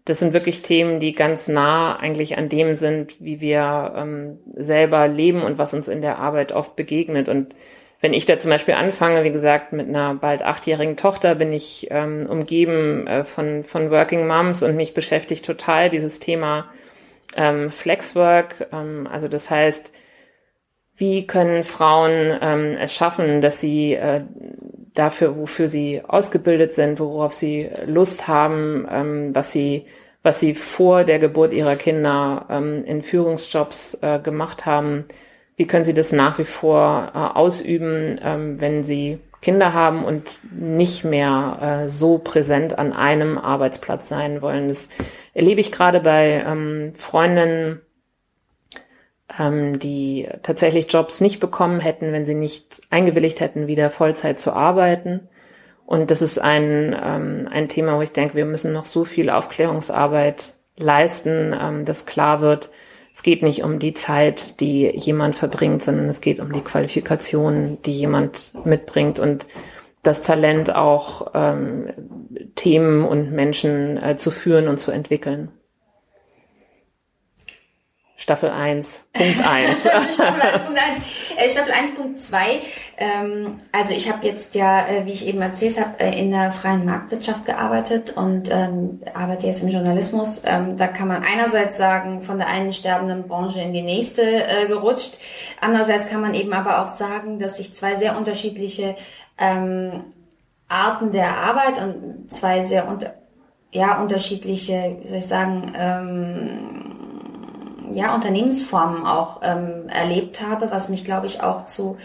das 0.06 0.20
sind 0.20 0.32
wirklich 0.32 0.62
Themen, 0.62 1.00
die 1.00 1.14
ganz 1.14 1.48
nah 1.48 1.96
eigentlich 1.96 2.38
an 2.38 2.48
dem 2.48 2.76
sind, 2.76 3.20
wie 3.20 3.40
wir 3.40 3.92
ähm, 3.96 4.38
selber 4.54 5.08
leben 5.08 5.42
und 5.42 5.58
was 5.58 5.74
uns 5.74 5.88
in 5.88 6.00
der 6.00 6.18
Arbeit 6.18 6.52
oft 6.52 6.76
begegnet. 6.76 7.28
Und 7.28 7.54
wenn 8.00 8.14
ich 8.14 8.24
da 8.24 8.38
zum 8.38 8.50
Beispiel 8.50 8.74
anfange, 8.74 9.24
wie 9.24 9.32
gesagt, 9.32 9.72
mit 9.72 9.88
einer 9.88 10.14
bald 10.14 10.42
achtjährigen 10.42 10.96
Tochter, 10.96 11.34
bin 11.34 11.52
ich 11.52 11.88
ähm, 11.90 12.26
umgeben 12.30 13.08
äh, 13.08 13.24
von, 13.24 13.64
von 13.64 13.90
Working 13.90 14.28
Moms 14.28 14.62
und 14.62 14.76
mich 14.76 14.94
beschäftigt 14.94 15.44
total 15.44 15.90
dieses 15.90 16.20
Thema 16.20 16.70
ähm, 17.34 17.72
Flexwork. 17.72 18.68
Ähm, 18.72 19.08
also 19.10 19.26
das 19.26 19.50
heißt, 19.50 19.92
wie 20.96 21.26
können 21.26 21.64
Frauen 21.64 22.38
ähm, 22.40 22.76
es 22.80 22.94
schaffen, 22.94 23.42
dass 23.42 23.58
sie 23.58 23.94
äh, 23.94 24.22
dafür, 24.98 25.36
wofür 25.36 25.68
sie 25.68 26.02
ausgebildet 26.06 26.72
sind, 26.72 26.98
worauf 27.00 27.34
sie 27.34 27.68
Lust 27.86 28.26
haben, 28.28 28.86
ähm, 28.90 29.34
was 29.34 29.52
sie 29.52 29.86
was 30.26 30.40
sie 30.40 30.54
vor 30.54 31.04
der 31.04 31.20
Geburt 31.20 31.52
ihrer 31.52 31.76
Kinder 31.76 32.46
ähm, 32.50 32.84
in 32.84 33.02
Führungsjobs 33.02 33.98
äh, 34.02 34.18
gemacht 34.18 34.66
haben, 34.66 35.04
wie 35.56 35.68
können 35.68 35.84
sie 35.84 35.94
das 35.94 36.10
nach 36.10 36.38
wie 36.40 36.44
vor 36.44 37.12
äh, 37.14 37.18
ausüben, 37.38 38.18
ähm, 38.22 38.60
wenn 38.60 38.82
sie 38.82 39.20
Kinder 39.40 39.72
haben 39.72 40.04
und 40.04 40.40
nicht 40.52 41.04
mehr 41.04 41.84
äh, 41.84 41.88
so 41.88 42.18
präsent 42.18 42.76
an 42.76 42.92
einem 42.92 43.38
Arbeitsplatz 43.38 44.08
sein 44.08 44.42
wollen. 44.42 44.66
Das 44.66 44.88
erlebe 45.32 45.60
ich 45.60 45.70
gerade 45.70 46.00
bei 46.00 46.44
ähm, 46.44 46.92
Freundinnen, 46.96 47.80
ähm, 49.38 49.78
die 49.78 50.28
tatsächlich 50.42 50.92
Jobs 50.92 51.20
nicht 51.20 51.40
bekommen 51.40 51.80
hätten, 51.80 52.12
wenn 52.12 52.26
sie 52.26 52.34
nicht 52.34 52.82
eingewilligt 52.90 53.40
hätten, 53.40 53.66
wieder 53.66 53.90
Vollzeit 53.90 54.38
zu 54.38 54.52
arbeiten. 54.52 55.28
Und 55.84 56.10
das 56.10 56.22
ist 56.22 56.38
ein, 56.38 56.96
ähm, 57.00 57.48
ein 57.50 57.68
Thema, 57.68 57.96
wo 57.96 58.02
ich 58.02 58.12
denke, 58.12 58.34
wir 58.34 58.44
müssen 58.44 58.72
noch 58.72 58.84
so 58.84 59.04
viel 59.04 59.30
Aufklärungsarbeit 59.30 60.54
leisten, 60.76 61.54
ähm, 61.58 61.84
dass 61.84 62.06
klar 62.06 62.40
wird, 62.40 62.70
es 63.12 63.22
geht 63.22 63.42
nicht 63.42 63.62
um 63.62 63.78
die 63.78 63.94
Zeit, 63.94 64.60
die 64.60 64.90
jemand 64.94 65.36
verbringt, 65.36 65.82
sondern 65.82 66.08
es 66.08 66.20
geht 66.20 66.38
um 66.38 66.52
die 66.52 66.60
Qualifikation, 66.60 67.78
die 67.86 67.94
jemand 67.94 68.52
mitbringt 68.66 69.18
und 69.18 69.46
das 70.02 70.22
Talent 70.22 70.74
auch 70.74 71.30
ähm, 71.34 71.92
Themen 72.56 73.04
und 73.04 73.32
Menschen 73.32 73.96
äh, 73.96 74.16
zu 74.16 74.30
führen 74.30 74.68
und 74.68 74.78
zu 74.78 74.90
entwickeln. 74.90 75.50
Staffel 78.18 78.48
1, 78.48 79.04
Punkt 79.12 79.46
1. 79.46 79.82
Staffel 80.14 80.40
1, 80.40 80.64
Punkt 80.64 80.80
1. 80.80 80.98
Äh, 81.36 81.50
Staffel 81.50 81.72
1, 81.72 81.94
Punkt 81.94 82.18
2. 82.18 82.60
Ähm, 82.96 83.60
also 83.72 83.92
ich 83.92 84.10
habe 84.10 84.26
jetzt 84.26 84.54
ja, 84.54 84.88
äh, 84.88 85.04
wie 85.04 85.12
ich 85.12 85.26
eben 85.26 85.42
erzählt 85.42 85.78
habe, 85.78 86.00
äh, 86.00 86.18
in 86.18 86.30
der 86.30 86.50
freien 86.50 86.86
Marktwirtschaft 86.86 87.44
gearbeitet 87.44 88.16
und 88.16 88.50
ähm, 88.50 89.02
arbeite 89.12 89.46
jetzt 89.46 89.62
im 89.62 89.68
Journalismus. 89.68 90.42
Ähm, 90.46 90.78
da 90.78 90.86
kann 90.86 91.08
man 91.08 91.24
einerseits 91.24 91.76
sagen, 91.76 92.22
von 92.22 92.38
der 92.38 92.46
einen 92.48 92.72
sterbenden 92.72 93.28
Branche 93.28 93.60
in 93.60 93.74
die 93.74 93.82
nächste 93.82 94.66
gerutscht. 94.66 95.18
Andererseits 95.60 96.08
kann 96.08 96.22
man 96.22 96.34
eben 96.34 96.52
aber 96.52 96.82
auch 96.82 96.88
sagen, 96.88 97.38
dass 97.38 97.58
sich 97.58 97.74
zwei 97.74 97.96
sehr 97.96 98.16
unterschiedliche 98.16 98.96
Arten 99.38 101.10
der 101.10 101.36
Arbeit 101.36 101.80
und 101.82 102.32
zwei 102.32 102.64
sehr 102.64 102.88
unter, 102.88 103.14
ja, 103.70 104.00
unterschiedliche, 104.00 104.96
wie 105.02 105.08
soll 105.08 105.18
ich 105.18 105.26
sagen, 105.26 105.72
ja, 107.96 108.14
Unternehmensformen 108.14 109.06
auch 109.06 109.40
ähm, 109.42 109.88
erlebt 109.88 110.46
habe, 110.46 110.70
was 110.70 110.88
mich, 110.88 111.04
glaube 111.04 111.26
ich, 111.26 111.42
auch 111.42 111.66
zu 111.66 111.96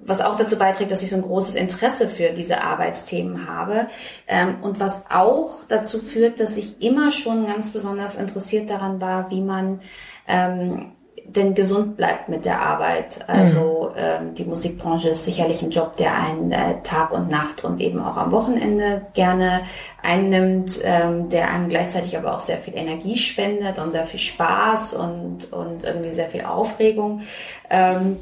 was 0.00 0.20
auch 0.20 0.36
dazu 0.36 0.58
beiträgt, 0.58 0.90
dass 0.90 1.02
ich 1.02 1.10
so 1.10 1.16
ein 1.16 1.22
großes 1.22 1.54
Interesse 1.56 2.08
für 2.08 2.30
diese 2.30 2.62
Arbeitsthemen 2.62 3.48
habe. 3.48 3.88
Ähm, 4.26 4.62
und 4.62 4.80
was 4.80 5.04
auch 5.10 5.64
dazu 5.66 5.98
führt, 5.98 6.40
dass 6.40 6.56
ich 6.56 6.80
immer 6.80 7.10
schon 7.10 7.46
ganz 7.46 7.70
besonders 7.70 8.14
interessiert 8.14 8.70
daran 8.70 9.00
war, 9.00 9.30
wie 9.30 9.40
man 9.40 9.80
ähm, 10.28 10.92
denn 11.28 11.54
gesund 11.54 11.96
bleibt 11.96 12.28
mit 12.28 12.44
der 12.44 12.60
Arbeit. 12.60 13.20
Also 13.28 13.90
mhm. 13.92 13.98
ähm, 13.98 14.34
die 14.34 14.44
Musikbranche 14.44 15.10
ist 15.10 15.24
sicherlich 15.24 15.62
ein 15.62 15.70
Job, 15.70 15.96
der 15.96 16.14
einen 16.14 16.50
äh, 16.52 16.82
Tag 16.82 17.12
und 17.12 17.30
Nacht 17.30 17.64
und 17.64 17.80
eben 17.80 18.02
auch 18.02 18.16
am 18.16 18.32
Wochenende 18.32 19.02
gerne 19.12 19.60
einnimmt, 20.02 20.80
ähm, 20.84 21.28
der 21.28 21.50
einem 21.50 21.68
gleichzeitig 21.68 22.16
aber 22.16 22.34
auch 22.34 22.40
sehr 22.40 22.58
viel 22.58 22.76
Energie 22.76 23.16
spendet 23.16 23.78
und 23.78 23.92
sehr 23.92 24.06
viel 24.06 24.20
Spaß 24.20 24.94
und, 24.94 25.52
und 25.52 25.84
irgendwie 25.84 26.14
sehr 26.14 26.30
viel 26.30 26.44
Aufregung. 26.44 27.22
Ähm, 27.68 28.16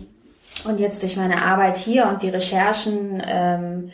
und 0.64 0.80
jetzt 0.80 1.02
durch 1.02 1.16
meine 1.16 1.42
Arbeit 1.42 1.76
hier 1.76 2.08
und 2.08 2.22
die 2.22 2.30
Recherchen 2.30 3.22
ähm, 3.24 3.90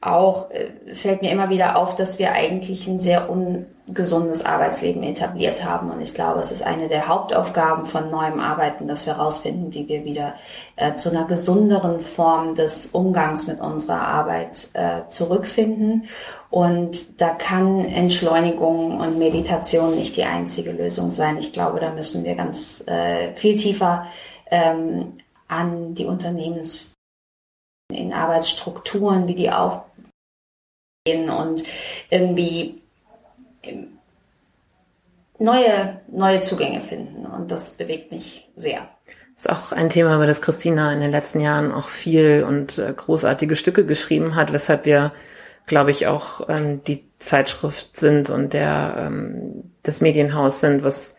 auch 0.00 0.50
äh, 0.50 0.94
fällt 0.94 1.22
mir 1.22 1.30
immer 1.30 1.50
wieder 1.50 1.76
auf, 1.76 1.96
dass 1.96 2.18
wir 2.18 2.32
eigentlich 2.32 2.86
ein 2.86 3.00
sehr 3.00 3.28
ungesundes 3.86 4.44
Arbeitsleben 4.44 5.02
etabliert 5.02 5.64
haben. 5.64 5.90
Und 5.90 6.00
ich 6.00 6.14
glaube, 6.14 6.40
es 6.40 6.50
ist 6.50 6.62
eine 6.62 6.88
der 6.88 7.06
Hauptaufgaben 7.06 7.86
von 7.86 8.10
neuem 8.10 8.40
Arbeiten, 8.40 8.88
dass 8.88 9.06
wir 9.06 9.18
herausfinden, 9.18 9.74
wie 9.74 9.88
wir 9.88 10.04
wieder 10.04 10.34
äh, 10.76 10.94
zu 10.94 11.10
einer 11.10 11.26
gesünderen 11.26 12.00
Form 12.00 12.54
des 12.54 12.86
Umgangs 12.86 13.46
mit 13.46 13.60
unserer 13.60 14.00
Arbeit 14.00 14.68
äh, 14.72 15.02
zurückfinden. 15.08 16.08
Und 16.50 17.20
da 17.20 17.30
kann 17.30 17.84
Entschleunigung 17.84 19.00
und 19.00 19.18
Meditation 19.18 19.94
nicht 19.96 20.16
die 20.16 20.24
einzige 20.24 20.72
Lösung 20.72 21.10
sein. 21.10 21.36
Ich 21.38 21.52
glaube, 21.52 21.80
da 21.80 21.90
müssen 21.90 22.24
wir 22.24 22.36
ganz 22.36 22.86
äh, 22.86 23.34
viel 23.34 23.56
tiefer 23.56 24.06
ähm, 24.50 25.18
an 25.48 25.94
die 25.94 26.06
Unternehmens 26.06 26.90
in 27.92 28.14
Arbeitsstrukturen, 28.14 29.28
wie 29.28 29.34
die 29.34 29.50
auf 29.50 29.82
und 31.06 31.64
irgendwie 32.08 32.80
neue, 35.38 36.00
neue 36.08 36.40
Zugänge 36.40 36.80
finden. 36.80 37.26
Und 37.26 37.50
das 37.50 37.76
bewegt 37.76 38.12
mich 38.12 38.48
sehr. 38.56 38.88
Das 39.36 39.46
ist 39.46 39.50
auch 39.50 39.72
ein 39.72 39.90
Thema, 39.90 40.14
über 40.14 40.26
das 40.26 40.42
Christina 40.42 40.92
in 40.92 41.00
den 41.00 41.10
letzten 41.10 41.40
Jahren 41.40 41.72
auch 41.72 41.88
viel 41.88 42.44
und 42.46 42.78
äh, 42.78 42.92
großartige 42.96 43.56
Stücke 43.56 43.84
geschrieben 43.84 44.36
hat, 44.36 44.52
weshalb 44.52 44.84
wir, 44.84 45.12
glaube 45.66 45.90
ich, 45.90 46.06
auch 46.06 46.48
ähm, 46.48 46.84
die 46.84 47.04
Zeitschrift 47.18 47.96
sind 47.96 48.30
und 48.30 48.52
der 48.52 48.94
ähm, 48.98 49.72
das 49.82 50.00
Medienhaus 50.00 50.60
sind, 50.60 50.84
was 50.84 51.16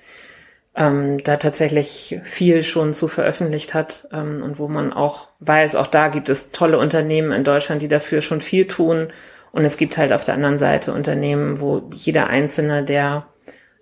ähm, 0.76 1.24
da 1.24 1.38
tatsächlich 1.38 2.20
viel 2.24 2.64
schon 2.64 2.94
zu 2.94 3.08
veröffentlicht 3.08 3.74
hat 3.74 4.08
ähm, 4.14 4.42
und 4.44 4.60
wo 4.60 4.68
man 4.68 4.94
auch 4.94 5.28
weiß, 5.40 5.76
auch 5.76 5.88
da 5.88 6.08
gibt 6.08 6.30
es 6.30 6.52
tolle 6.52 6.80
Unternehmen 6.80 7.32
in 7.32 7.44
Deutschland, 7.44 7.82
die 7.82 7.88
dafür 7.88 8.22
schon 8.22 8.42
viel 8.42 8.68
tun 8.68 9.10
und 9.56 9.64
es 9.64 9.78
gibt 9.78 9.98
halt 9.98 10.12
auf 10.12 10.26
der 10.26 10.34
anderen 10.34 10.60
Seite 10.60 10.92
Unternehmen, 10.92 11.62
wo 11.62 11.90
jeder 11.94 12.28
Einzelne, 12.28 12.84
der 12.84 13.28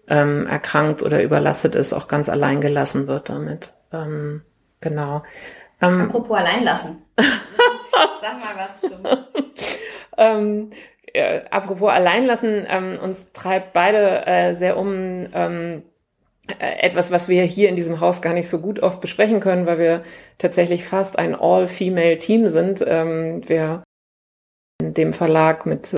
ähm, 0.08 0.46
erkrankt 0.46 1.02
oder 1.02 1.24
überlastet 1.24 1.74
ist, 1.74 1.94
auch 1.94 2.08
ganz 2.08 2.30
allein 2.30 2.62
gelassen 2.62 3.08
wird 3.08 3.30
damit. 3.30 3.74
Ähm, 3.92 4.44
genau. 4.82 5.24
Ähm, 5.82 6.02
Apropos 6.02 6.38
alleinlassen. 6.38 7.02
Sag 7.18 8.40
mal 8.40 8.56
was 8.56 8.82
zu. 8.82 9.00
ähm, 10.18 10.70
äh, 11.12 11.42
apropos 11.50 11.90
alleinlassen, 11.90 12.68
ähm, 12.70 13.00
uns 13.02 13.34
treibt 13.34 13.74
beide 13.74 14.28
äh, 14.28 14.54
sehr 14.54 14.78
um 14.78 15.26
ähm, 15.34 15.82
äh, 16.60 16.82
etwas, 16.82 17.10
was 17.12 17.30
wir 17.30 17.42
hier 17.46 17.70
in 17.70 17.76
diesem 17.76 18.00
Haus 18.00 18.22
gar 18.22 18.34
nicht 18.34 18.48
so 18.48 18.60
gut 18.60 18.80
oft 18.80 19.02
besprechen 19.02 19.40
können, 19.40 19.66
weil 19.66 19.80
wir 19.80 20.04
tatsächlich 20.38 20.86
fast 20.86 21.18
ein 21.18 21.34
All-Female-Team 21.34 22.50
sind. 22.50 22.84
Ähm, 22.86 23.42
wir 23.48 23.83
dem 24.92 25.14
Verlag 25.14 25.66
mit 25.66 25.96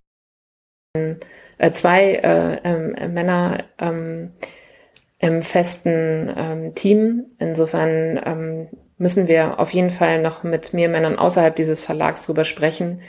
äh, 1.57 1.71
zwei 1.71 2.13
äh, 2.15 2.55
äh, 2.63 3.07
Männer 3.07 3.63
ähm, 3.79 4.33
im 5.19 5.41
festen 5.41 6.33
ähm, 6.35 6.75
Team. 6.75 7.25
Insofern 7.39 8.21
ähm, 8.23 8.67
müssen 8.97 9.27
wir 9.27 9.59
auf 9.59 9.71
jeden 9.71 9.89
Fall 9.89 10.21
noch 10.21 10.43
mit 10.43 10.73
mehr 10.73 10.89
Männern 10.89 11.17
außerhalb 11.17 11.55
dieses 11.55 11.83
Verlags 11.83 12.25
drüber 12.25 12.45
sprechen, 12.45 13.01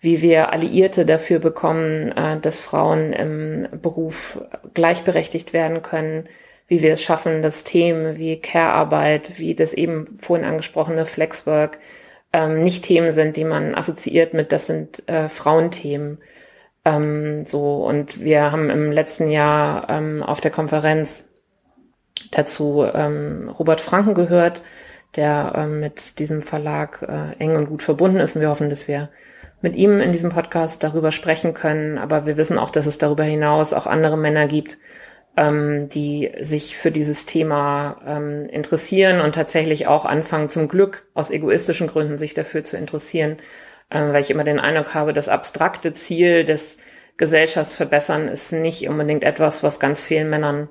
wie 0.00 0.22
wir 0.22 0.52
Alliierte 0.52 1.04
dafür 1.04 1.38
bekommen, 1.38 2.12
äh, 2.12 2.40
dass 2.40 2.60
Frauen 2.60 3.12
im 3.12 3.68
Beruf 3.82 4.40
gleichberechtigt 4.74 5.52
werden 5.52 5.82
können, 5.82 6.28
wie 6.68 6.82
wir 6.82 6.92
es 6.92 7.02
schaffen, 7.02 7.42
dass 7.42 7.64
Themen 7.64 8.16
wie 8.16 8.40
Care-Arbeit, 8.40 9.38
wie 9.38 9.54
das 9.54 9.74
eben 9.74 10.06
vorhin 10.20 10.46
angesprochene 10.46 11.04
Flexwork, 11.04 11.78
ähm, 12.32 12.60
nicht 12.60 12.84
Themen 12.84 13.12
sind, 13.12 13.36
die 13.36 13.44
man 13.44 13.74
assoziiert 13.74 14.34
mit, 14.34 14.52
das 14.52 14.66
sind 14.66 15.08
äh, 15.08 15.28
Frauenthemen. 15.28 16.18
Ähm, 16.84 17.44
so, 17.44 17.84
und 17.84 18.20
wir 18.20 18.52
haben 18.52 18.70
im 18.70 18.92
letzten 18.92 19.30
Jahr 19.30 19.88
ähm, 19.90 20.22
auf 20.22 20.40
der 20.40 20.50
Konferenz 20.50 21.28
dazu 22.30 22.84
ähm, 22.84 23.48
Robert 23.58 23.80
Franken 23.80 24.14
gehört, 24.14 24.62
der 25.16 25.52
ähm, 25.56 25.80
mit 25.80 26.18
diesem 26.18 26.42
Verlag 26.42 27.02
äh, 27.02 27.38
eng 27.38 27.56
und 27.56 27.66
gut 27.66 27.82
verbunden 27.82 28.20
ist. 28.20 28.36
Und 28.36 28.42
wir 28.42 28.50
hoffen, 28.50 28.70
dass 28.70 28.88
wir 28.88 29.08
mit 29.60 29.76
ihm 29.76 30.00
in 30.00 30.12
diesem 30.12 30.30
Podcast 30.30 30.82
darüber 30.82 31.12
sprechen 31.12 31.52
können. 31.54 31.98
Aber 31.98 32.26
wir 32.26 32.36
wissen 32.36 32.58
auch, 32.58 32.70
dass 32.70 32.86
es 32.86 32.98
darüber 32.98 33.24
hinaus 33.24 33.72
auch 33.72 33.86
andere 33.86 34.16
Männer 34.16 34.46
gibt, 34.46 34.78
ähm, 35.40 35.88
die 35.88 36.30
sich 36.42 36.76
für 36.76 36.90
dieses 36.90 37.24
Thema 37.24 37.96
ähm, 38.06 38.46
interessieren 38.50 39.22
und 39.22 39.34
tatsächlich 39.34 39.86
auch 39.86 40.04
anfangen, 40.04 40.50
zum 40.50 40.68
Glück 40.68 41.06
aus 41.14 41.30
egoistischen 41.30 41.86
Gründen 41.86 42.18
sich 42.18 42.34
dafür 42.34 42.62
zu 42.62 42.76
interessieren, 42.76 43.38
ähm, 43.90 44.12
weil 44.12 44.20
ich 44.20 44.30
immer 44.30 44.44
den 44.44 44.60
Eindruck 44.60 44.92
habe, 44.92 45.14
das 45.14 45.30
abstrakte 45.30 45.94
Ziel 45.94 46.44
des 46.44 46.76
Gesellschaftsverbessern 47.16 48.28
ist 48.28 48.52
nicht 48.52 48.86
unbedingt 48.86 49.24
etwas, 49.24 49.62
was 49.62 49.80
ganz 49.80 50.04
vielen 50.04 50.28
Männern 50.28 50.68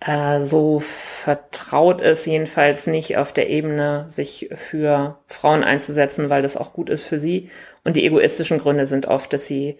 äh, 0.00 0.40
so 0.40 0.80
vertraut 0.80 2.00
ist, 2.00 2.24
jedenfalls 2.24 2.86
nicht 2.86 3.18
auf 3.18 3.34
der 3.34 3.50
Ebene, 3.50 4.06
sich 4.08 4.48
für 4.54 5.18
Frauen 5.26 5.64
einzusetzen, 5.64 6.30
weil 6.30 6.40
das 6.40 6.56
auch 6.56 6.72
gut 6.72 6.88
ist 6.88 7.04
für 7.04 7.18
sie. 7.18 7.50
Und 7.84 7.96
die 7.96 8.06
egoistischen 8.06 8.58
Gründe 8.58 8.86
sind 8.86 9.04
oft, 9.06 9.34
dass 9.34 9.44
sie 9.44 9.76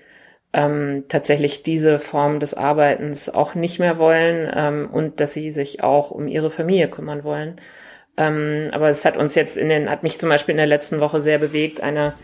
ähm, 0.53 1.05
tatsächlich 1.09 1.63
diese 1.63 1.99
Form 1.99 2.41
des 2.41 2.55
Arbeitens 2.55 3.29
auch 3.29 3.55
nicht 3.55 3.79
mehr 3.79 3.99
wollen 3.99 4.51
ähm, 4.55 4.91
und 4.93 5.21
dass 5.21 5.33
sie 5.33 5.51
sich 5.53 5.83
auch 5.83 6.11
um 6.11 6.29
ihre 6.29 6.51
Familie 6.51 6.89
kümmern 6.89 7.25
wollen. 7.25 7.61
Ähm, 8.17 8.69
aber 8.73 8.91
es 8.91 9.05
hat 9.05 9.17
uns 9.17 9.35
jetzt 9.35 9.57
in 9.57 9.69
den, 9.69 9.89
hat 9.89 10.03
mich 10.03 10.19
zum 10.19 10.29
Beispiel 10.29 10.53
in 10.53 10.59
der 10.59 10.67
letzten 10.67 11.01
Woche 11.01 11.21
sehr 11.21 11.39
bewegt, 11.39 11.81
eine 11.81 12.15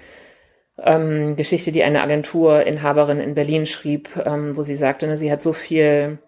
ähm, 0.78 1.36
Geschichte, 1.36 1.72
die 1.72 1.82
eine 1.82 2.02
Agenturinhaberin 2.02 3.20
in 3.20 3.34
Berlin 3.34 3.66
schrieb, 3.66 4.10
ähm, 4.24 4.56
wo 4.56 4.62
sie 4.62 4.74
sagte, 4.74 5.06
ne, 5.06 5.16
sie 5.16 5.32
hat 5.32 5.42
so 5.42 5.54
viel 5.54 6.18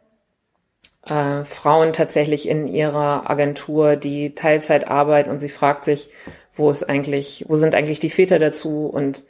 äh, 1.06 1.44
Frauen 1.44 1.92
tatsächlich 1.92 2.48
in 2.48 2.66
ihrer 2.66 3.28
Agentur, 3.28 3.96
die 3.96 4.34
Teilzeit 4.34 4.88
arbeiten 4.88 5.30
und 5.30 5.40
sie 5.40 5.48
fragt 5.50 5.84
sich, 5.84 6.10
wo 6.54 6.70
ist 6.70 6.88
eigentlich, 6.88 7.44
wo 7.48 7.56
sind 7.56 7.74
eigentlich 7.74 8.00
die 8.00 8.10
Väter 8.10 8.38
dazu 8.38 8.86
und 8.86 9.24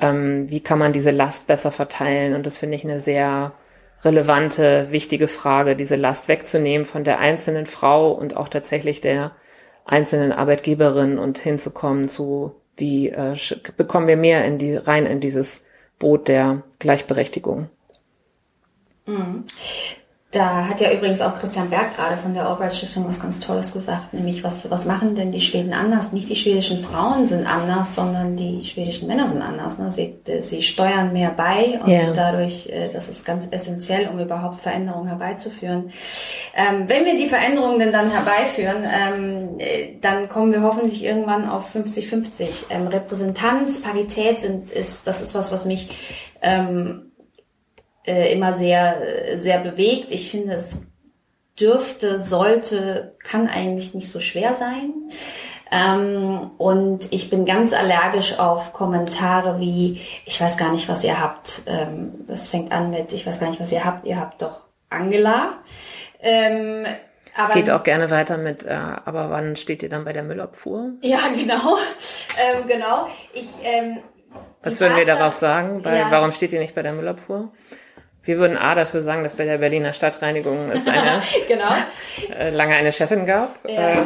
ähm, 0.00 0.50
wie 0.50 0.60
kann 0.60 0.78
man 0.78 0.92
diese 0.92 1.10
Last 1.10 1.46
besser 1.46 1.70
verteilen? 1.70 2.34
Und 2.34 2.46
das 2.46 2.58
finde 2.58 2.76
ich 2.76 2.84
eine 2.84 3.00
sehr 3.00 3.52
relevante, 4.02 4.88
wichtige 4.90 5.28
Frage, 5.28 5.76
diese 5.76 5.96
Last 5.96 6.28
wegzunehmen 6.28 6.86
von 6.86 7.04
der 7.04 7.18
einzelnen 7.18 7.66
Frau 7.66 8.12
und 8.12 8.36
auch 8.36 8.48
tatsächlich 8.48 9.00
der 9.00 9.32
einzelnen 9.84 10.32
Arbeitgeberin 10.32 11.18
und 11.18 11.38
hinzukommen 11.38 12.08
zu, 12.08 12.54
wie 12.76 13.10
äh, 13.10 13.36
bekommen 13.76 14.08
wir 14.08 14.16
mehr 14.16 14.44
in 14.44 14.58
die 14.58 14.74
rein 14.74 15.04
in 15.04 15.20
dieses 15.20 15.66
Boot 15.98 16.28
der 16.28 16.62
Gleichberechtigung. 16.78 17.68
Mhm. 19.06 19.44
Da 20.32 20.68
hat 20.68 20.80
ja 20.80 20.92
übrigens 20.92 21.20
auch 21.20 21.36
Christian 21.40 21.70
Berg 21.70 21.96
gerade 21.96 22.16
von 22.16 22.34
der 22.34 22.46
Albright 22.46 22.76
Stiftung 22.76 23.08
was 23.08 23.18
ganz 23.18 23.40
Tolles 23.40 23.72
gesagt, 23.72 24.14
nämlich 24.14 24.44
was, 24.44 24.70
was 24.70 24.86
machen 24.86 25.16
denn 25.16 25.32
die 25.32 25.40
Schweden 25.40 25.72
anders? 25.72 26.12
Nicht 26.12 26.28
die 26.28 26.36
schwedischen 26.36 26.78
Frauen 26.78 27.26
sind 27.26 27.48
anders, 27.48 27.96
sondern 27.96 28.36
die 28.36 28.64
schwedischen 28.64 29.08
Männer 29.08 29.26
sind 29.26 29.42
anders. 29.42 29.78
Ne? 29.78 29.90
Sie, 29.90 30.20
sie 30.40 30.62
steuern 30.62 31.12
mehr 31.12 31.30
bei 31.30 31.80
und 31.82 31.88
yeah. 31.88 32.12
dadurch, 32.12 32.68
äh, 32.68 32.90
das 32.92 33.08
ist 33.08 33.24
ganz 33.24 33.48
essentiell, 33.50 34.08
um 34.08 34.20
überhaupt 34.20 34.60
Veränderungen 34.60 35.08
herbeizuführen. 35.08 35.90
Ähm, 36.54 36.84
wenn 36.86 37.04
wir 37.06 37.16
die 37.16 37.26
Veränderungen 37.26 37.80
denn 37.80 37.90
dann 37.90 38.12
herbeiführen, 38.12 38.84
ähm, 38.84 39.58
äh, 39.58 39.96
dann 40.00 40.28
kommen 40.28 40.52
wir 40.52 40.62
hoffentlich 40.62 41.02
irgendwann 41.02 41.48
auf 41.48 41.74
50-50. 41.74 42.66
Ähm, 42.70 42.86
Repräsentanz, 42.86 43.82
Parität 43.82 44.38
sind, 44.38 44.70
ist, 44.70 45.08
das 45.08 45.22
ist 45.22 45.34
was, 45.34 45.52
was 45.52 45.64
mich 45.64 45.88
ähm, 46.40 47.09
äh, 48.10 48.32
immer 48.32 48.52
sehr, 48.52 49.38
sehr 49.38 49.58
bewegt. 49.58 50.10
Ich 50.10 50.30
finde, 50.30 50.54
es 50.54 50.86
dürfte, 51.58 52.18
sollte, 52.18 53.14
kann 53.22 53.48
eigentlich 53.48 53.94
nicht 53.94 54.10
so 54.10 54.20
schwer 54.20 54.54
sein. 54.54 54.92
Ähm, 55.72 56.50
und 56.58 57.12
ich 57.12 57.30
bin 57.30 57.44
ganz 57.44 57.72
allergisch 57.72 58.38
auf 58.38 58.72
Kommentare 58.72 59.60
wie, 59.60 60.00
ich 60.24 60.40
weiß 60.40 60.56
gar 60.56 60.72
nicht, 60.72 60.88
was 60.88 61.04
ihr 61.04 61.20
habt. 61.20 61.62
Ähm, 61.66 62.24
das 62.26 62.48
fängt 62.48 62.72
an 62.72 62.90
mit, 62.90 63.12
ich 63.12 63.26
weiß 63.26 63.38
gar 63.38 63.48
nicht, 63.50 63.60
was 63.60 63.70
ihr 63.70 63.84
habt. 63.84 64.04
Ihr 64.04 64.18
habt 64.18 64.42
doch 64.42 64.62
Angela. 64.88 65.58
Ähm, 66.20 66.86
aber, 67.36 67.54
Geht 67.54 67.70
auch 67.70 67.84
gerne 67.84 68.10
weiter 68.10 68.36
mit, 68.36 68.64
äh, 68.64 68.70
aber 68.70 69.30
wann 69.30 69.54
steht 69.54 69.84
ihr 69.84 69.88
dann 69.88 70.04
bei 70.04 70.12
der 70.12 70.24
Müllabfuhr? 70.24 70.94
Ja, 71.02 71.20
genau. 71.32 71.76
ähm, 72.56 72.66
genau. 72.66 73.06
Ich, 73.32 73.46
ähm, 73.62 73.98
Was 74.62 74.80
würden 74.80 74.96
wir 74.96 75.06
darauf 75.06 75.34
sagen? 75.34 75.82
Bei, 75.82 75.98
ja. 75.98 76.10
Warum 76.10 76.32
steht 76.32 76.52
ihr 76.52 76.60
nicht 76.60 76.74
bei 76.74 76.82
der 76.82 76.92
Müllabfuhr? 76.92 77.52
Wir 78.22 78.38
würden 78.38 78.58
A 78.58 78.74
dafür 78.74 79.02
sagen, 79.02 79.24
dass 79.24 79.34
bei 79.34 79.44
der 79.44 79.58
Berliner 79.58 79.92
Stadtreinigung 79.92 80.70
es 80.70 80.86
eine, 80.86 81.22
genau. 81.48 81.70
äh, 82.38 82.50
lange 82.50 82.74
eine 82.74 82.92
Chefin 82.92 83.26
gab. 83.26 83.58
Ja. 83.66 83.92
Äh, 83.92 83.96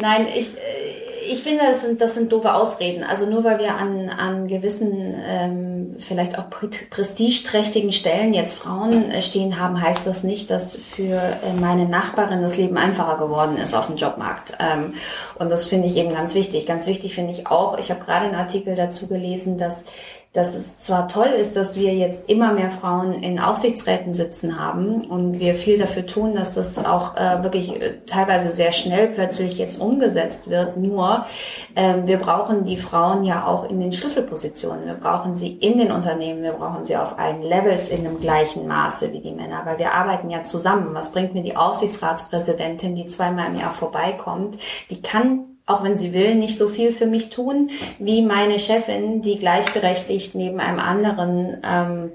Nein, 0.00 0.26
ich, 0.34 0.54
äh, 0.56 1.30
ich 1.30 1.42
finde, 1.42 1.64
das 1.66 1.82
sind, 1.82 2.00
das 2.00 2.14
sind 2.14 2.32
doofe 2.32 2.54
Ausreden. 2.54 3.04
Also 3.04 3.26
nur 3.26 3.44
weil 3.44 3.60
wir 3.60 3.76
an, 3.76 4.08
an 4.08 4.48
gewissen, 4.48 5.14
ähm, 5.24 5.96
vielleicht 6.00 6.38
auch 6.38 6.46
prestigeträchtigen 6.50 7.92
Stellen 7.92 8.34
jetzt 8.34 8.54
Frauen 8.54 9.12
äh, 9.12 9.22
stehen 9.22 9.60
haben, 9.60 9.80
heißt 9.80 10.08
das 10.08 10.24
nicht, 10.24 10.50
dass 10.50 10.74
für 10.74 11.20
meine 11.60 11.84
Nachbarin 11.86 12.42
das 12.42 12.56
Leben 12.56 12.76
einfacher 12.76 13.18
geworden 13.18 13.58
ist 13.58 13.74
auf 13.74 13.86
dem 13.86 13.96
Jobmarkt. 13.96 14.54
Ähm, 14.58 14.94
und 15.38 15.50
das 15.50 15.68
finde 15.68 15.86
ich 15.86 15.96
eben 15.96 16.12
ganz 16.12 16.34
wichtig. 16.34 16.66
Ganz 16.66 16.88
wichtig 16.88 17.14
finde 17.14 17.30
ich 17.30 17.46
auch, 17.46 17.78
ich 17.78 17.90
habe 17.90 18.04
gerade 18.04 18.26
einen 18.26 18.34
Artikel 18.34 18.74
dazu 18.74 19.06
gelesen, 19.06 19.56
dass 19.56 19.84
dass 20.32 20.54
es 20.54 20.78
zwar 20.78 21.08
toll 21.08 21.26
ist, 21.26 21.56
dass 21.56 21.76
wir 21.76 21.92
jetzt 21.92 22.30
immer 22.30 22.52
mehr 22.52 22.70
Frauen 22.70 23.20
in 23.20 23.40
Aufsichtsräten 23.40 24.14
sitzen 24.14 24.60
haben 24.60 25.04
und 25.04 25.40
wir 25.40 25.56
viel 25.56 25.76
dafür 25.76 26.06
tun, 26.06 26.36
dass 26.36 26.54
das 26.54 26.84
auch 26.84 27.16
äh, 27.16 27.42
wirklich 27.42 27.80
äh, 27.80 27.98
teilweise 28.06 28.52
sehr 28.52 28.70
schnell 28.70 29.08
plötzlich 29.08 29.58
jetzt 29.58 29.80
umgesetzt 29.80 30.48
wird. 30.48 30.76
Nur 30.76 31.26
äh, 31.74 31.96
wir 32.04 32.18
brauchen 32.18 32.62
die 32.62 32.76
Frauen 32.76 33.24
ja 33.24 33.44
auch 33.44 33.68
in 33.68 33.80
den 33.80 33.92
Schlüsselpositionen. 33.92 34.86
Wir 34.86 34.94
brauchen 34.94 35.34
sie 35.34 35.52
in 35.54 35.78
den 35.78 35.90
Unternehmen, 35.90 36.44
wir 36.44 36.52
brauchen 36.52 36.84
sie 36.84 36.96
auf 36.96 37.18
allen 37.18 37.42
Levels 37.42 37.88
in 37.88 38.04
dem 38.04 38.20
gleichen 38.20 38.68
Maße 38.68 39.12
wie 39.12 39.20
die 39.20 39.32
Männer, 39.32 39.62
weil 39.64 39.80
wir 39.80 39.94
arbeiten 39.94 40.30
ja 40.30 40.44
zusammen. 40.44 40.94
Was 40.94 41.10
bringt 41.10 41.34
mir 41.34 41.42
die 41.42 41.56
Aufsichtsratspräsidentin, 41.56 42.94
die 42.94 43.08
zweimal 43.08 43.48
im 43.48 43.56
Jahr 43.56 43.74
vorbeikommt? 43.74 44.58
Die 44.90 45.02
kann 45.02 45.49
auch 45.70 45.82
wenn 45.82 45.96
sie 45.96 46.12
will, 46.12 46.34
nicht 46.34 46.58
so 46.58 46.68
viel 46.68 46.92
für 46.92 47.06
mich 47.06 47.30
tun, 47.30 47.70
wie 47.98 48.22
meine 48.22 48.58
Chefin, 48.58 49.22
die 49.22 49.38
gleichberechtigt 49.38 50.34
neben 50.34 50.60
einem 50.60 50.78
anderen 50.78 51.58
ähm, 51.64 52.12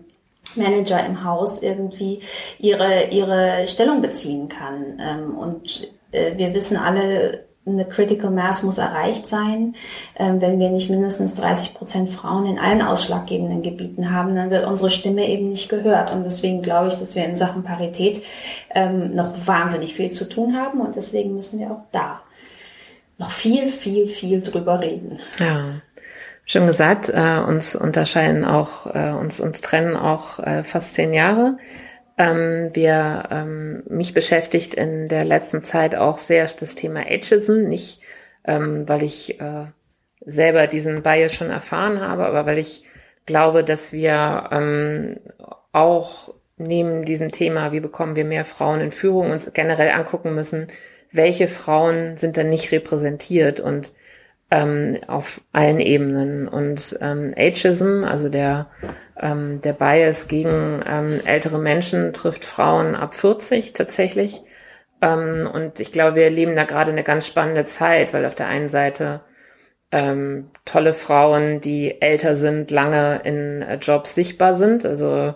Manager 0.55 1.05
im 1.05 1.23
Haus 1.23 1.61
irgendwie 1.61 2.19
ihre, 2.59 3.05
ihre 3.09 3.67
Stellung 3.67 4.01
beziehen 4.01 4.49
kann. 4.49 4.99
Ähm, 4.99 5.37
und 5.37 5.89
äh, 6.11 6.37
wir 6.37 6.53
wissen 6.53 6.77
alle, 6.77 7.45
eine 7.67 7.85
Critical 7.85 8.29
Mass 8.29 8.61
muss 8.63 8.77
erreicht 8.77 9.25
sein. 9.25 9.75
Ähm, 10.17 10.39
wenn 10.39 10.59
wir 10.59 10.69
nicht 10.69 10.89
mindestens 10.89 11.33
30 11.33 11.73
Prozent 11.73 12.11
Frauen 12.11 12.45
in 12.45 12.59
allen 12.59 12.81
ausschlaggebenden 12.81 13.63
Gebieten 13.63 14.13
haben, 14.13 14.35
dann 14.35 14.51
wird 14.51 14.67
unsere 14.67 14.91
Stimme 14.91 15.27
eben 15.27 15.49
nicht 15.49 15.69
gehört. 15.69 16.13
Und 16.13 16.23
deswegen 16.23 16.61
glaube 16.61 16.89
ich, 16.89 16.95
dass 16.95 17.15
wir 17.15 17.25
in 17.25 17.35
Sachen 17.35 17.63
Parität 17.63 18.21
ähm, 18.73 19.15
noch 19.15 19.33
wahnsinnig 19.45 19.95
viel 19.95 20.11
zu 20.11 20.29
tun 20.29 20.55
haben. 20.55 20.79
Und 20.79 20.95
deswegen 20.95 21.35
müssen 21.35 21.59
wir 21.59 21.71
auch 21.71 21.83
da 21.91 22.21
noch 23.17 23.31
viel, 23.31 23.69
viel, 23.69 24.07
viel 24.07 24.41
drüber 24.41 24.79
reden. 24.79 25.19
Ja. 25.39 25.81
Schon 26.45 26.67
gesagt, 26.67 27.09
äh, 27.09 27.39
uns 27.39 27.75
unterscheiden 27.75 28.45
auch, 28.45 28.93
äh, 28.93 29.11
uns, 29.11 29.39
uns 29.39 29.61
trennen 29.61 29.95
auch 29.95 30.39
äh, 30.39 30.63
fast 30.63 30.93
zehn 30.93 31.13
Jahre. 31.13 31.57
Ähm, 32.17 32.69
wir, 32.73 33.23
ähm, 33.31 33.83
mich 33.87 34.13
beschäftigt 34.13 34.73
in 34.75 35.07
der 35.07 35.25
letzten 35.25 35.63
Zeit 35.63 35.95
auch 35.95 36.17
sehr 36.17 36.45
das 36.45 36.75
Thema 36.75 37.01
Ageism, 37.01 37.67
nicht 37.67 38.01
ähm, 38.47 38.87
weil 38.87 39.03
ich 39.03 39.39
äh, 39.39 39.65
selber 40.25 40.67
diesen 40.67 41.03
Bias 41.03 41.33
schon 41.33 41.49
erfahren 41.49 41.99
habe, 41.99 42.25
aber 42.25 42.45
weil 42.45 42.57
ich 42.57 42.83
glaube, 43.25 43.63
dass 43.63 43.91
wir 43.91 44.49
ähm, 44.51 45.17
auch 45.71 46.33
neben 46.57 47.05
diesem 47.05 47.31
Thema, 47.31 47.71
wie 47.71 47.79
bekommen 47.79 48.15
wir 48.15 48.25
mehr 48.25 48.45
Frauen 48.45 48.81
in 48.81 48.91
Führung, 48.91 49.31
uns 49.31 49.51
generell 49.53 49.91
angucken 49.91 50.35
müssen, 50.35 50.67
welche 51.15 51.47
Frauen 51.47 52.17
sind 52.17 52.37
denn 52.37 52.49
nicht 52.49 52.71
repräsentiert 52.71 53.59
und 53.59 53.93
ähm, 54.51 54.99
auf 55.07 55.41
allen 55.51 55.79
Ebenen. 55.79 56.47
Und 56.47 56.97
ähm, 57.01 57.33
Ageism, 57.35 58.03
also 58.03 58.29
der, 58.29 58.67
ähm, 59.19 59.61
der 59.61 59.73
Bias 59.73 60.27
gegen 60.27 60.83
ähm, 60.87 61.19
ältere 61.25 61.59
Menschen, 61.59 62.13
trifft 62.13 62.45
Frauen 62.45 62.95
ab 62.95 63.15
40 63.15 63.73
tatsächlich. 63.73 64.41
Ähm, 65.01 65.49
und 65.51 65.79
ich 65.79 65.91
glaube, 65.91 66.15
wir 66.15 66.23
erleben 66.23 66.55
da 66.55 66.63
gerade 66.63 66.91
eine 66.91 67.03
ganz 67.03 67.27
spannende 67.27 67.65
Zeit, 67.65 68.13
weil 68.13 68.25
auf 68.25 68.35
der 68.35 68.47
einen 68.47 68.69
Seite 68.69 69.21
ähm, 69.91 70.51
tolle 70.65 70.93
Frauen, 70.93 71.61
die 71.61 72.01
älter 72.01 72.35
sind, 72.35 72.71
lange 72.71 73.21
in 73.23 73.61
äh, 73.61 73.75
Jobs 73.75 74.15
sichtbar 74.15 74.55
sind. 74.55 74.85
Also 74.85 75.35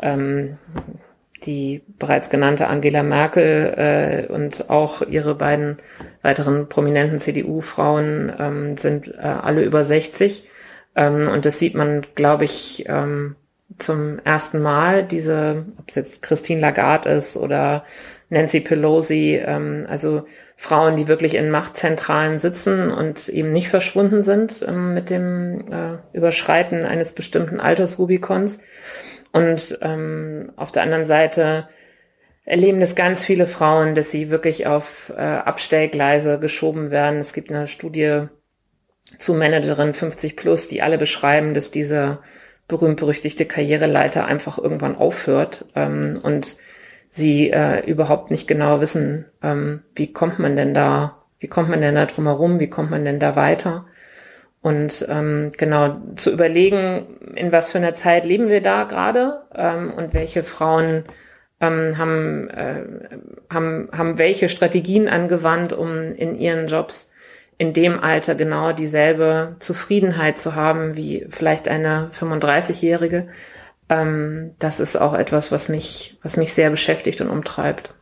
ähm, 0.00 0.58
die 1.44 1.82
bereits 1.98 2.30
genannte 2.30 2.68
Angela 2.68 3.02
Merkel 3.02 4.26
äh, 4.28 4.32
und 4.32 4.70
auch 4.70 5.02
ihre 5.02 5.34
beiden 5.34 5.78
weiteren 6.22 6.68
prominenten 6.68 7.20
CDU-Frauen 7.20 8.32
ähm, 8.38 8.76
sind 8.76 9.08
äh, 9.08 9.20
alle 9.20 9.62
über 9.62 9.84
60. 9.84 10.48
Ähm, 10.96 11.28
und 11.28 11.44
das 11.44 11.58
sieht 11.58 11.74
man, 11.74 12.06
glaube 12.14 12.44
ich, 12.44 12.84
ähm, 12.88 13.36
zum 13.78 14.18
ersten 14.24 14.60
Mal 14.60 15.04
diese, 15.04 15.66
ob 15.78 15.88
es 15.88 15.94
jetzt 15.94 16.22
Christine 16.22 16.60
Lagarde 16.60 17.10
ist 17.10 17.36
oder 17.36 17.84
Nancy 18.30 18.60
Pelosi, 18.60 19.40
ähm, 19.42 19.86
also 19.88 20.26
Frauen, 20.56 20.96
die 20.96 21.06
wirklich 21.06 21.34
in 21.34 21.50
Machtzentralen 21.50 22.40
sitzen 22.40 22.90
und 22.90 23.28
eben 23.28 23.52
nicht 23.52 23.68
verschwunden 23.68 24.22
sind 24.22 24.64
ähm, 24.66 24.94
mit 24.94 25.08
dem 25.08 25.72
äh, 25.72 26.16
Überschreiten 26.16 26.84
eines 26.84 27.12
bestimmten 27.12 27.60
Altersrubikons. 27.60 28.58
Und 29.32 29.78
ähm, 29.82 30.52
auf 30.56 30.72
der 30.72 30.82
anderen 30.82 31.06
Seite 31.06 31.68
erleben 32.44 32.80
das 32.80 32.94
ganz 32.94 33.24
viele 33.24 33.46
Frauen, 33.46 33.94
dass 33.94 34.10
sie 34.10 34.30
wirklich 34.30 34.66
auf 34.66 35.12
äh, 35.14 35.20
Abstellgleise 35.20 36.38
geschoben 36.38 36.90
werden. 36.90 37.18
Es 37.18 37.32
gibt 37.32 37.50
eine 37.50 37.68
Studie 37.68 38.28
zu 39.18 39.34
Managerin 39.34 39.94
50 39.94 40.36
plus, 40.36 40.68
die 40.68 40.82
alle 40.82 40.98
beschreiben, 40.98 41.54
dass 41.54 41.70
diese 41.70 42.18
berühmt-berüchtigte 42.68 43.46
Karriereleiter 43.46 44.26
einfach 44.26 44.58
irgendwann 44.58 44.96
aufhört 44.96 45.64
ähm, 45.74 46.18
und 46.22 46.56
sie 47.10 47.50
äh, 47.50 47.84
überhaupt 47.86 48.30
nicht 48.30 48.46
genau 48.46 48.80
wissen, 48.80 49.24
ähm, 49.42 49.82
wie 49.94 50.12
kommt 50.12 50.38
man 50.38 50.56
denn 50.56 50.74
da, 50.74 51.22
wie 51.40 51.48
kommt 51.48 51.70
man 51.70 51.80
denn 51.80 51.94
da 51.94 52.06
drumherum, 52.06 52.60
wie 52.60 52.68
kommt 52.68 52.90
man 52.90 53.04
denn 53.04 53.20
da 53.20 53.36
weiter. 53.36 53.86
Und 54.60 55.06
ähm, 55.08 55.50
genau 55.56 56.00
zu 56.16 56.32
überlegen, 56.32 57.34
in 57.34 57.52
was 57.52 57.70
für 57.70 57.78
einer 57.78 57.94
Zeit 57.94 58.26
leben 58.26 58.48
wir 58.48 58.60
da 58.60 58.84
gerade 58.84 59.42
ähm, 59.54 59.92
und 59.92 60.14
welche 60.14 60.42
Frauen 60.42 61.04
ähm, 61.60 61.96
haben, 61.96 62.50
äh, 62.50 62.82
haben, 63.52 63.88
haben 63.96 64.18
welche 64.18 64.48
Strategien 64.48 65.08
angewandt, 65.08 65.72
um 65.72 66.14
in 66.14 66.36
ihren 66.36 66.66
Jobs 66.66 67.10
in 67.56 67.72
dem 67.72 68.00
Alter 68.00 68.34
genau 68.34 68.72
dieselbe 68.72 69.56
Zufriedenheit 69.60 70.38
zu 70.38 70.54
haben 70.54 70.96
wie 70.96 71.26
vielleicht 71.30 71.68
eine 71.68 72.10
35-Jährige 72.18 73.28
ähm, 73.88 74.54
das 74.58 74.80
ist 74.80 74.96
auch 74.96 75.14
etwas, 75.14 75.50
was 75.52 75.68
mich, 75.68 76.18
was 76.22 76.36
mich 76.36 76.52
sehr 76.52 76.70
beschäftigt 76.70 77.20
und 77.20 77.30
umtreibt. 77.30 77.94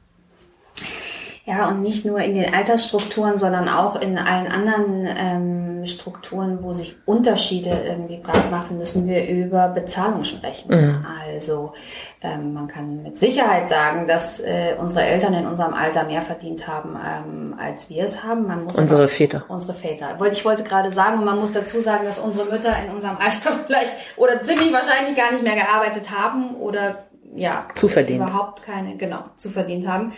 Ja, 1.47 1.69
und 1.69 1.81
nicht 1.81 2.05
nur 2.05 2.19
in 2.19 2.35
den 2.35 2.53
Altersstrukturen, 2.53 3.39
sondern 3.39 3.69
auch 3.69 4.01
in 4.01 4.19
allen 4.19 4.49
anderen 4.49 5.07
ähm, 5.07 5.87
Strukturen, 5.87 6.59
wo 6.61 6.73
sich 6.73 6.97
Unterschiede 7.05 7.71
irgendwie 7.71 8.17
breit 8.17 8.51
machen, 8.51 8.79
müssen 8.79 9.07
wir 9.07 9.29
über 9.29 9.69
Bezahlung 9.69 10.25
sprechen. 10.25 10.75
Mhm. 10.75 11.07
Also 11.25 11.73
ähm, 12.21 12.53
man 12.53 12.67
kann 12.67 13.05
mit 13.05 13.17
Sicherheit 13.17 13.69
sagen, 13.69 14.09
dass 14.09 14.41
äh, 14.41 14.75
unsere 14.77 15.05
Eltern 15.05 15.35
in 15.35 15.47
unserem 15.47 15.73
Alter 15.73 16.03
mehr 16.03 16.23
verdient 16.23 16.67
haben, 16.67 16.97
ähm, 16.97 17.55
als 17.61 17.89
wir 17.91 18.03
es 18.03 18.25
haben. 18.25 18.49
Man 18.49 18.65
muss 18.65 18.77
unsere 18.77 19.03
aber, 19.03 19.09
Väter. 19.09 19.45
Unsere 19.47 19.75
Väter. 19.75 20.19
Ich 20.33 20.45
wollte 20.45 20.65
gerade 20.65 20.91
sagen, 20.91 21.21
und 21.21 21.27
man 21.27 21.39
muss 21.39 21.53
dazu 21.53 21.79
sagen, 21.79 22.05
dass 22.07 22.19
unsere 22.19 22.47
Mütter 22.47 22.75
in 22.85 22.93
unserem 22.93 23.19
Alter 23.19 23.53
vielleicht 23.67 23.93
oder 24.17 24.43
ziemlich 24.43 24.73
wahrscheinlich 24.73 25.17
gar 25.17 25.31
nicht 25.31 25.45
mehr 25.45 25.55
gearbeitet 25.55 26.11
haben 26.11 26.57
oder 26.57 27.06
ja, 27.37 27.69
zuverdient. 27.75 28.23
überhaupt 28.23 28.63
keine, 28.63 28.97
genau, 28.97 29.25
zuverdient 29.37 29.87
haben. 29.87 30.13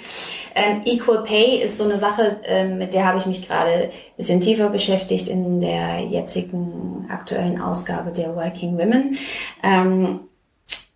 Ähm, 0.55 0.83
Equal 0.85 1.25
Pay 1.25 1.63
ist 1.63 1.79
so 1.79 1.85
eine 1.85 1.99
Sache, 1.99 2.41
ähm, 2.45 2.79
mit 2.79 2.95
der 2.95 3.07
habe 3.07 3.19
ich 3.19 3.27
mich 3.27 3.47
gerade 3.47 3.73
ein 3.73 3.91
bisschen 4.17 4.41
tiefer 4.41 4.71
beschäftigt 4.71 5.29
in 5.29 5.61
der 5.61 6.01
jetzigen 6.01 7.07
aktuellen 7.11 7.61
Ausgabe 7.61 8.13
der 8.13 8.35
Working 8.35 8.79
Women. 8.79 9.19
Ähm, 9.63 10.21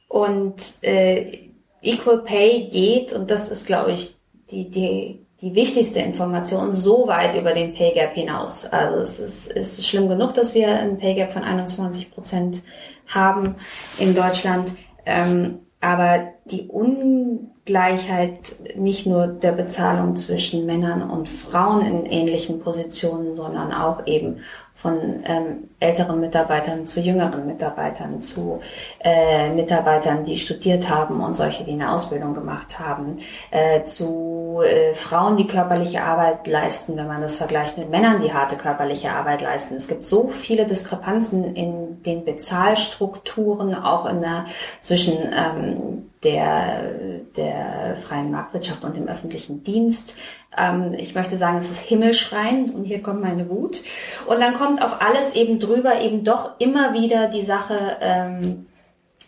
und 0.08 0.54
äh, 0.82 1.50
Equal 1.82 2.18
Pay 2.18 2.68
geht, 2.70 3.12
und 3.12 3.30
das 3.30 3.48
ist, 3.48 3.66
glaube 3.66 3.92
ich, 3.92 4.14
die, 4.50 4.70
die, 4.70 5.26
die 5.40 5.54
wichtigste 5.54 5.98
Information, 5.98 6.70
so 6.70 7.08
weit 7.08 7.34
über 7.34 7.52
den 7.52 7.74
Pay 7.74 7.94
Gap 7.94 8.14
hinaus. 8.14 8.64
Also 8.64 9.00
es 9.00 9.18
ist, 9.18 9.52
ist 9.52 9.86
schlimm 9.86 10.08
genug, 10.08 10.34
dass 10.34 10.54
wir 10.54 10.68
ein 10.68 10.98
Pay 10.98 11.14
Gap 11.14 11.32
von 11.32 11.42
21 11.42 12.12
Prozent 12.12 12.62
haben 13.08 13.56
in 13.98 14.14
Deutschland. 14.14 14.72
Ähm, 15.04 15.58
aber 15.82 16.28
die 16.44 16.68
Ungleichheit 16.68 18.54
nicht 18.76 19.04
nur 19.04 19.26
der 19.26 19.52
Bezahlung 19.52 20.14
zwischen 20.16 20.64
Männern 20.64 21.10
und 21.10 21.28
Frauen 21.28 21.84
in 21.84 22.06
ähnlichen 22.06 22.60
Positionen, 22.60 23.34
sondern 23.34 23.72
auch 23.72 24.06
eben 24.06 24.38
von 24.74 25.22
ähm, 25.24 25.68
älteren 25.82 26.20
Mitarbeitern 26.20 26.86
zu 26.86 27.00
jüngeren 27.00 27.46
Mitarbeitern, 27.46 28.22
zu 28.22 28.60
äh, 29.00 29.50
Mitarbeitern, 29.50 30.24
die 30.24 30.38
studiert 30.38 30.88
haben 30.88 31.20
und 31.20 31.34
solche, 31.34 31.64
die 31.64 31.72
eine 31.72 31.92
Ausbildung 31.92 32.32
gemacht 32.34 32.78
haben, 32.78 33.18
äh, 33.50 33.84
zu 33.84 34.60
äh, 34.64 34.94
Frauen, 34.94 35.36
die 35.36 35.46
körperliche 35.46 36.02
Arbeit 36.02 36.46
leisten, 36.46 36.96
wenn 36.96 37.06
man 37.06 37.20
das 37.20 37.36
vergleicht 37.36 37.76
mit 37.76 37.90
Männern, 37.90 38.22
die 38.22 38.32
harte 38.32 38.56
körperliche 38.56 39.10
Arbeit 39.10 39.42
leisten. 39.42 39.76
Es 39.76 39.88
gibt 39.88 40.04
so 40.04 40.28
viele 40.28 40.66
Diskrepanzen 40.66 41.54
in 41.56 42.02
den 42.02 42.24
Bezahlstrukturen, 42.24 43.74
auch 43.74 44.06
in 44.06 44.20
der, 44.20 44.46
zwischen 44.80 45.18
ähm, 45.18 46.10
der, 46.22 46.92
der 47.36 47.96
freien 48.06 48.30
Marktwirtschaft 48.30 48.84
und 48.84 48.96
dem 48.96 49.08
öffentlichen 49.08 49.64
Dienst. 49.64 50.18
Ähm, 50.56 50.94
ich 50.94 51.14
möchte 51.14 51.36
sagen, 51.36 51.58
es 51.58 51.70
ist 51.70 51.80
himmelschreiend 51.80 52.74
und 52.74 52.84
hier 52.84 53.02
kommt 53.02 53.22
meine 53.22 53.48
Wut. 53.48 53.80
Und 54.26 54.40
dann 54.40 54.54
kommt 54.54 54.82
auf 54.82 55.00
alles 55.00 55.34
eben 55.34 55.58
drüber 55.58 55.71
eben 55.76 56.24
doch 56.24 56.58
immer 56.58 56.94
wieder 56.94 57.28
die 57.28 57.42
Sache, 57.42 57.96
ähm, 58.00 58.66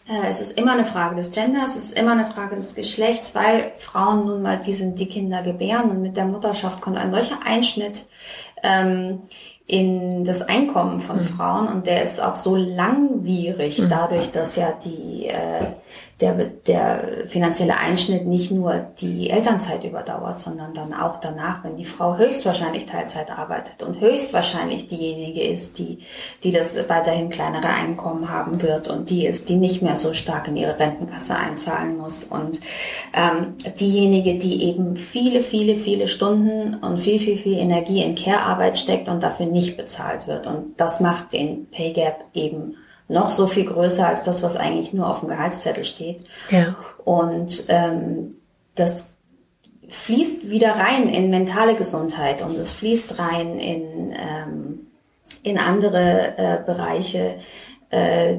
äh, 0.09 0.29
es 0.29 0.41
ist 0.41 0.59
immer 0.59 0.73
eine 0.73 0.85
Frage 0.85 1.17
des 1.17 1.33
Genders, 1.33 1.77
es 1.77 1.85
ist 1.85 1.99
immer 1.99 2.13
eine 2.13 2.27
Frage 2.27 2.57
des 2.57 2.75
Geschlechts, 2.75 3.35
weil 3.35 3.73
Frauen 3.79 4.27
nun 4.27 4.43
mal 4.43 4.59
die 4.59 4.73
sind, 4.73 4.99
die 4.99 5.09
Kinder 5.09 5.43
gebären 5.43 5.91
und 5.91 6.03
mit 6.03 6.17
der 6.17 6.27
Mutterschaft 6.27 6.81
kommt 6.81 6.99
ein 6.99 7.11
solcher 7.11 7.39
Einschnitt 7.45 8.05
ähm, 8.63 9.23
in 9.67 10.25
das 10.25 10.43
Einkommen 10.43 11.01
von 11.01 11.19
mhm. 11.19 11.25
Frauen 11.25 11.69
und 11.69 11.87
der 11.87 12.03
ist 12.03 12.23
auch 12.23 12.37
so 12.37 12.55
langwierig, 12.55 13.79
mhm. 13.79 13.89
dadurch, 13.89 14.31
dass 14.31 14.57
ja 14.57 14.73
die 14.73 15.27
äh, 15.27 15.73
der, 16.21 16.33
der 16.35 17.27
finanzielle 17.27 17.77
Einschnitt 17.77 18.25
nicht 18.25 18.53
nur 18.53 18.87
die 19.01 19.31
Elternzeit 19.31 19.83
überdauert, 19.83 20.39
sondern 20.39 20.73
dann 20.73 20.95
auch 20.95 21.19
danach, 21.19 21.65
wenn 21.65 21.77
die 21.77 21.85
Frau 21.85 22.17
höchstwahrscheinlich 22.17 22.87
Teilzeit 22.87 23.37
arbeitet 23.37 23.83
und 23.83 24.01
höchstwahrscheinlich 24.01 24.87
diejenige 24.87 25.43
ist, 25.43 25.79
die, 25.79 25.99
die 26.45 26.53
das 26.53 26.89
weiterhin 26.89 27.31
kleinere 27.31 27.67
Einkommen 27.67 28.31
haben 28.31 28.63
wird 28.63 28.87
und 28.89 29.11
die 29.11 29.27
ist, 29.27 29.49
die 29.49 29.57
nicht 29.57 29.83
mehr 29.83 29.97
so 29.97 30.15
stark 30.15 30.47
in 30.47 30.57
ihre 30.57 30.79
Rentenkasse 30.79 31.37
einzahlen 31.37 31.99
muss 31.99 32.23
und 32.23 32.61
ähm, 33.13 33.55
diejenige, 33.81 34.39
die 34.39 34.63
eben 34.63 34.97
viele, 34.97 35.41
viele, 35.41 35.75
viele 35.75 36.07
Stunden 36.07 36.77
und 36.77 37.01
viel, 37.01 37.19
viel, 37.19 37.39
viel 37.39 37.59
Energie 37.59 38.05
in 38.05 38.15
Care-Arbeit 38.15 38.79
steckt 38.79 39.09
und 39.09 39.21
dafür 39.21 39.47
nicht 39.47 39.77
bezahlt 39.77 40.29
wird. 40.29 40.47
Und 40.47 40.75
das 40.77 41.01
macht 41.01 41.33
den 41.33 41.69
Pay 41.71 41.93
Gap 41.93 42.25
eben 42.35 42.77
noch 43.09 43.31
so 43.31 43.47
viel 43.47 43.65
größer 43.65 44.07
als 44.07 44.23
das, 44.23 44.43
was 44.43 44.57
eigentlich 44.57 44.93
nur 44.93 45.09
auf 45.09 45.21
dem 45.21 45.29
Gehaltszettel 45.29 45.85
steht. 45.85 46.25
Ja. 46.51 46.77
Und 47.05 47.65
ähm, 47.69 48.37
das 48.75 49.15
fließt 49.89 50.51
wieder 50.51 50.73
rein 50.73 51.09
in 51.09 51.31
mentale 51.31 51.75
Gesundheit 51.75 52.43
und 52.43 52.57
es 52.57 52.73
fließt 52.73 53.19
rein 53.19 53.59
in, 53.59 54.13
ähm, 54.13 54.87
in 55.43 55.59
andere 55.59 56.39
äh, 56.39 56.59
Bereiche, 56.65 57.37
äh, 57.91 58.39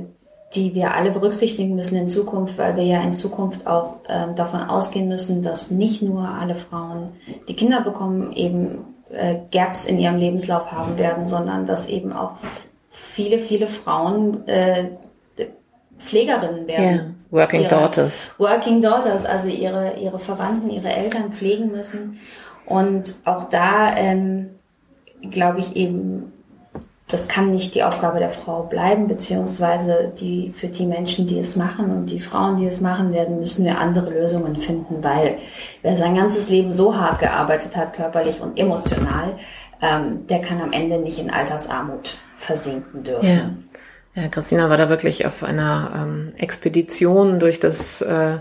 die 0.55 0.73
wir 0.73 0.95
alle 0.95 1.11
berücksichtigen 1.11 1.75
müssen 1.75 1.97
in 1.97 2.07
Zukunft, 2.07 2.57
weil 2.57 2.75
wir 2.75 2.83
ja 2.83 3.01
in 3.01 3.13
Zukunft 3.13 3.67
auch 3.67 3.97
äh, 4.07 4.33
davon 4.35 4.61
ausgehen 4.61 5.07
müssen, 5.07 5.41
dass 5.43 5.69
nicht 5.69 6.01
nur 6.01 6.27
alle 6.27 6.55
Frauen, 6.55 7.09
die 7.47 7.55
Kinder 7.55 7.81
bekommen, 7.81 8.31
eben 8.33 8.95
äh, 9.11 9.35
Gaps 9.51 9.85
in 9.85 9.99
ihrem 9.99 10.17
Lebenslauf 10.17 10.71
haben 10.71 10.97
werden, 10.97 11.27
sondern 11.27 11.65
dass 11.65 11.87
eben 11.87 12.13
auch 12.13 12.37
viele, 12.95 13.39
viele 13.39 13.67
Frauen 13.67 14.47
äh, 14.47 14.89
Pflegerinnen 15.97 16.67
werden. 16.67 16.83
Yeah. 16.83 17.05
Working 17.31 17.61
ihre, 17.61 17.69
Daughters. 17.69 18.29
Working 18.37 18.81
Daughters, 18.81 19.25
also 19.25 19.49
ihre, 19.49 19.95
ihre 19.97 20.19
Verwandten, 20.19 20.69
ihre 20.69 20.89
Eltern 20.89 21.31
pflegen 21.31 21.71
müssen. 21.71 22.19
Und 22.65 23.15
auch 23.25 23.49
da 23.49 23.95
ähm, 23.95 24.51
glaube 25.29 25.59
ich 25.59 25.75
eben, 25.75 26.31
das 27.07 27.27
kann 27.27 27.51
nicht 27.51 27.75
die 27.75 27.83
Aufgabe 27.83 28.19
der 28.19 28.31
Frau 28.31 28.63
bleiben, 28.63 29.07
beziehungsweise 29.07 30.11
die, 30.19 30.51
für 30.51 30.67
die 30.67 30.85
Menschen, 30.85 31.27
die 31.27 31.39
es 31.39 31.55
machen 31.55 31.91
und 31.91 32.07
die 32.07 32.19
Frauen, 32.19 32.57
die 32.57 32.67
es 32.67 32.81
machen 32.81 33.13
werden, 33.13 33.39
müssen 33.39 33.65
wir 33.65 33.79
andere 33.79 34.09
Lösungen 34.09 34.55
finden, 34.55 35.03
weil 35.03 35.37
wer 35.81 35.97
sein 35.97 36.15
ganzes 36.15 36.49
Leben 36.49 36.73
so 36.73 36.97
hart 36.97 37.19
gearbeitet 37.19 37.75
hat, 37.75 37.93
körperlich 37.93 38.41
und 38.41 38.59
emotional, 38.59 39.33
ähm, 39.81 40.25
der 40.27 40.41
kann 40.41 40.61
am 40.61 40.71
Ende 40.71 40.97
nicht 40.97 41.19
in 41.19 41.29
Altersarmut 41.29 42.17
versinken 42.45 43.03
dürfen. 43.03 43.65
Ja. 44.15 44.21
ja, 44.21 44.27
Christina 44.29 44.69
war 44.69 44.77
da 44.77 44.89
wirklich 44.89 45.25
auf 45.25 45.43
einer 45.43 45.91
ähm, 45.95 46.33
Expedition 46.37 47.39
durch 47.39 47.59
das 47.59 48.01
äh, 48.01 48.37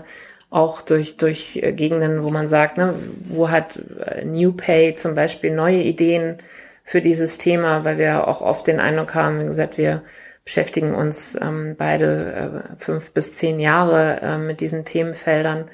auch 0.49 0.81
durch, 0.81 1.17
durch 1.17 1.59
äh, 1.61 1.73
Gegenden, 1.73 2.23
wo 2.23 2.29
man 2.29 2.47
sagt, 2.47 2.77
ne, 2.77 2.93
wo 3.27 3.49
hat 3.49 3.79
äh, 4.05 4.23
New 4.23 4.53
Pay 4.53 4.95
zum 4.95 5.15
Beispiel 5.15 5.53
neue 5.53 5.81
Ideen 5.81 6.37
für 6.83 7.01
dieses 7.01 7.37
Thema, 7.37 7.83
weil 7.83 7.97
wir 7.97 8.27
auch 8.27 8.41
oft 8.41 8.67
den 8.67 8.79
Eindruck 8.79 9.15
haben, 9.15 9.41
wie 9.41 9.45
gesagt, 9.45 9.77
wir 9.77 10.03
beschäftigen 10.45 10.93
uns 10.93 11.37
ähm, 11.41 11.75
beide 11.77 12.63
äh, 12.69 12.75
fünf 12.77 13.11
bis 13.11 13.33
zehn 13.33 13.59
Jahre 13.59 14.21
äh, 14.21 14.37
mit 14.37 14.61
diesen 14.61 14.85
Themenfeldern, 14.85 15.65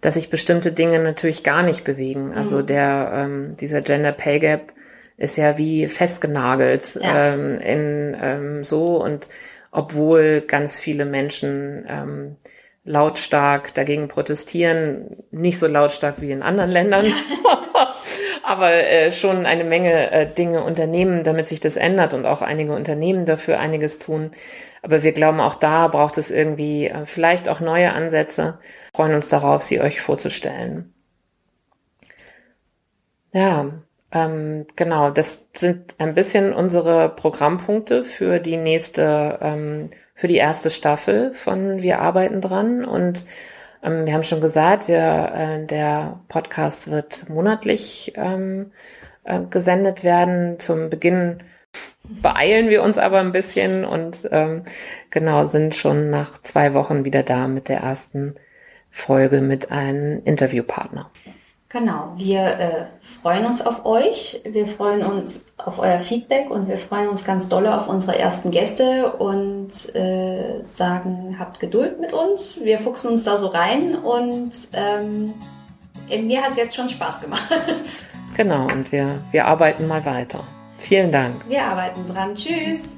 dass 0.00 0.14
sich 0.14 0.30
bestimmte 0.30 0.72
Dinge 0.72 1.00
natürlich 1.00 1.42
gar 1.42 1.62
nicht 1.64 1.84
bewegen. 1.84 2.32
Also 2.32 2.58
mhm. 2.58 2.66
der 2.66 3.12
ähm, 3.14 3.56
dieser 3.56 3.82
Gender 3.82 4.12
Pay 4.12 4.38
Gap 4.38 4.72
ist 5.16 5.36
ja 5.36 5.58
wie 5.58 5.88
festgenagelt 5.88 6.98
ja. 7.00 7.34
ähm, 7.34 7.60
in 7.60 8.16
ähm, 8.20 8.64
so 8.64 9.02
und 9.02 9.28
obwohl 9.70 10.42
ganz 10.42 10.78
viele 10.78 11.04
Menschen 11.04 11.86
ähm, 11.88 12.36
lautstark 12.84 13.74
dagegen 13.74 14.08
protestieren, 14.08 15.16
nicht 15.30 15.58
so 15.58 15.66
lautstark 15.66 16.20
wie 16.20 16.32
in 16.32 16.42
anderen 16.42 16.70
Ländern, 16.70 17.06
aber 18.42 18.72
äh, 18.72 19.12
schon 19.12 19.46
eine 19.46 19.64
Menge 19.64 20.10
äh, 20.10 20.26
Dinge 20.26 20.64
unternehmen, 20.64 21.22
damit 21.24 21.48
sich 21.48 21.60
das 21.60 21.76
ändert 21.76 22.12
und 22.12 22.26
auch 22.26 22.42
einige 22.42 22.74
Unternehmen 22.74 23.24
dafür 23.24 23.60
einiges 23.60 23.98
tun. 23.98 24.32
Aber 24.82 25.04
wir 25.04 25.12
glauben, 25.12 25.40
auch 25.40 25.54
da 25.54 25.86
braucht 25.86 26.18
es 26.18 26.30
irgendwie 26.30 26.88
äh, 26.88 27.06
vielleicht 27.06 27.48
auch 27.48 27.60
neue 27.60 27.92
Ansätze. 27.92 28.58
Wir 28.90 28.96
freuen 28.96 29.14
uns 29.14 29.28
darauf, 29.28 29.62
sie 29.62 29.80
euch 29.80 30.00
vorzustellen. 30.00 30.92
Ja, 33.32 33.72
ähm, 34.12 34.66
genau, 34.76 35.10
das 35.10 35.48
sind 35.54 35.94
ein 35.98 36.14
bisschen 36.14 36.52
unsere 36.52 37.08
Programmpunkte 37.08 38.04
für 38.04 38.38
die 38.38 38.56
nächste 38.56 39.38
ähm, 39.40 39.90
für 40.14 40.28
die 40.28 40.36
erste 40.36 40.70
Staffel 40.70 41.34
von 41.34 41.82
Wir 41.82 42.00
arbeiten 42.00 42.40
dran 42.40 42.84
und 42.84 43.24
ähm, 43.82 44.06
wir 44.06 44.12
haben 44.12 44.24
schon 44.24 44.40
gesagt, 44.40 44.86
wir, 44.86 45.32
äh, 45.34 45.66
der 45.66 46.20
Podcast 46.28 46.90
wird 46.90 47.28
monatlich 47.28 48.12
ähm, 48.16 48.70
äh, 49.24 49.40
gesendet 49.50 50.04
werden. 50.04 50.60
Zum 50.60 50.90
Beginn 50.90 51.42
beeilen 52.04 52.68
wir 52.68 52.82
uns 52.82 52.98
aber 52.98 53.18
ein 53.18 53.32
bisschen 53.32 53.84
und 53.84 54.28
ähm, 54.30 54.64
genau 55.10 55.46
sind 55.46 55.74
schon 55.74 56.10
nach 56.10 56.40
zwei 56.42 56.74
Wochen 56.74 57.04
wieder 57.04 57.22
da 57.22 57.48
mit 57.48 57.68
der 57.68 57.80
ersten 57.80 58.36
Folge 58.90 59.40
mit 59.40 59.72
einem 59.72 60.22
Interviewpartner. 60.24 61.10
Genau, 61.72 62.12
wir 62.16 62.40
äh, 62.40 62.84
freuen 63.00 63.46
uns 63.46 63.64
auf 63.64 63.86
euch, 63.86 64.42
wir 64.44 64.66
freuen 64.66 65.02
uns 65.02 65.46
auf 65.56 65.78
euer 65.78 66.00
Feedback 66.00 66.50
und 66.50 66.68
wir 66.68 66.76
freuen 66.76 67.08
uns 67.08 67.24
ganz 67.24 67.48
dolle 67.48 67.80
auf 67.80 67.88
unsere 67.88 68.18
ersten 68.18 68.50
Gäste 68.50 69.14
und 69.14 69.94
äh, 69.94 70.62
sagen, 70.62 71.36
habt 71.38 71.60
Geduld 71.60 71.98
mit 71.98 72.12
uns. 72.12 72.60
Wir 72.62 72.78
fuchsen 72.78 73.12
uns 73.12 73.24
da 73.24 73.38
so 73.38 73.46
rein 73.46 73.94
und 73.94 74.52
ähm, 74.74 75.32
mir 76.26 76.42
hat 76.42 76.50
es 76.50 76.58
jetzt 76.58 76.76
schon 76.76 76.90
Spaß 76.90 77.22
gemacht. 77.22 77.48
Genau, 78.34 78.62
und 78.62 78.90
wir, 78.92 79.18
wir 79.30 79.46
arbeiten 79.46 79.86
mal 79.86 80.04
weiter. 80.06 80.40
Vielen 80.78 81.12
Dank. 81.12 81.34
Wir 81.48 81.64
arbeiten 81.64 82.00
dran. 82.08 82.34
Tschüss. 82.34 82.96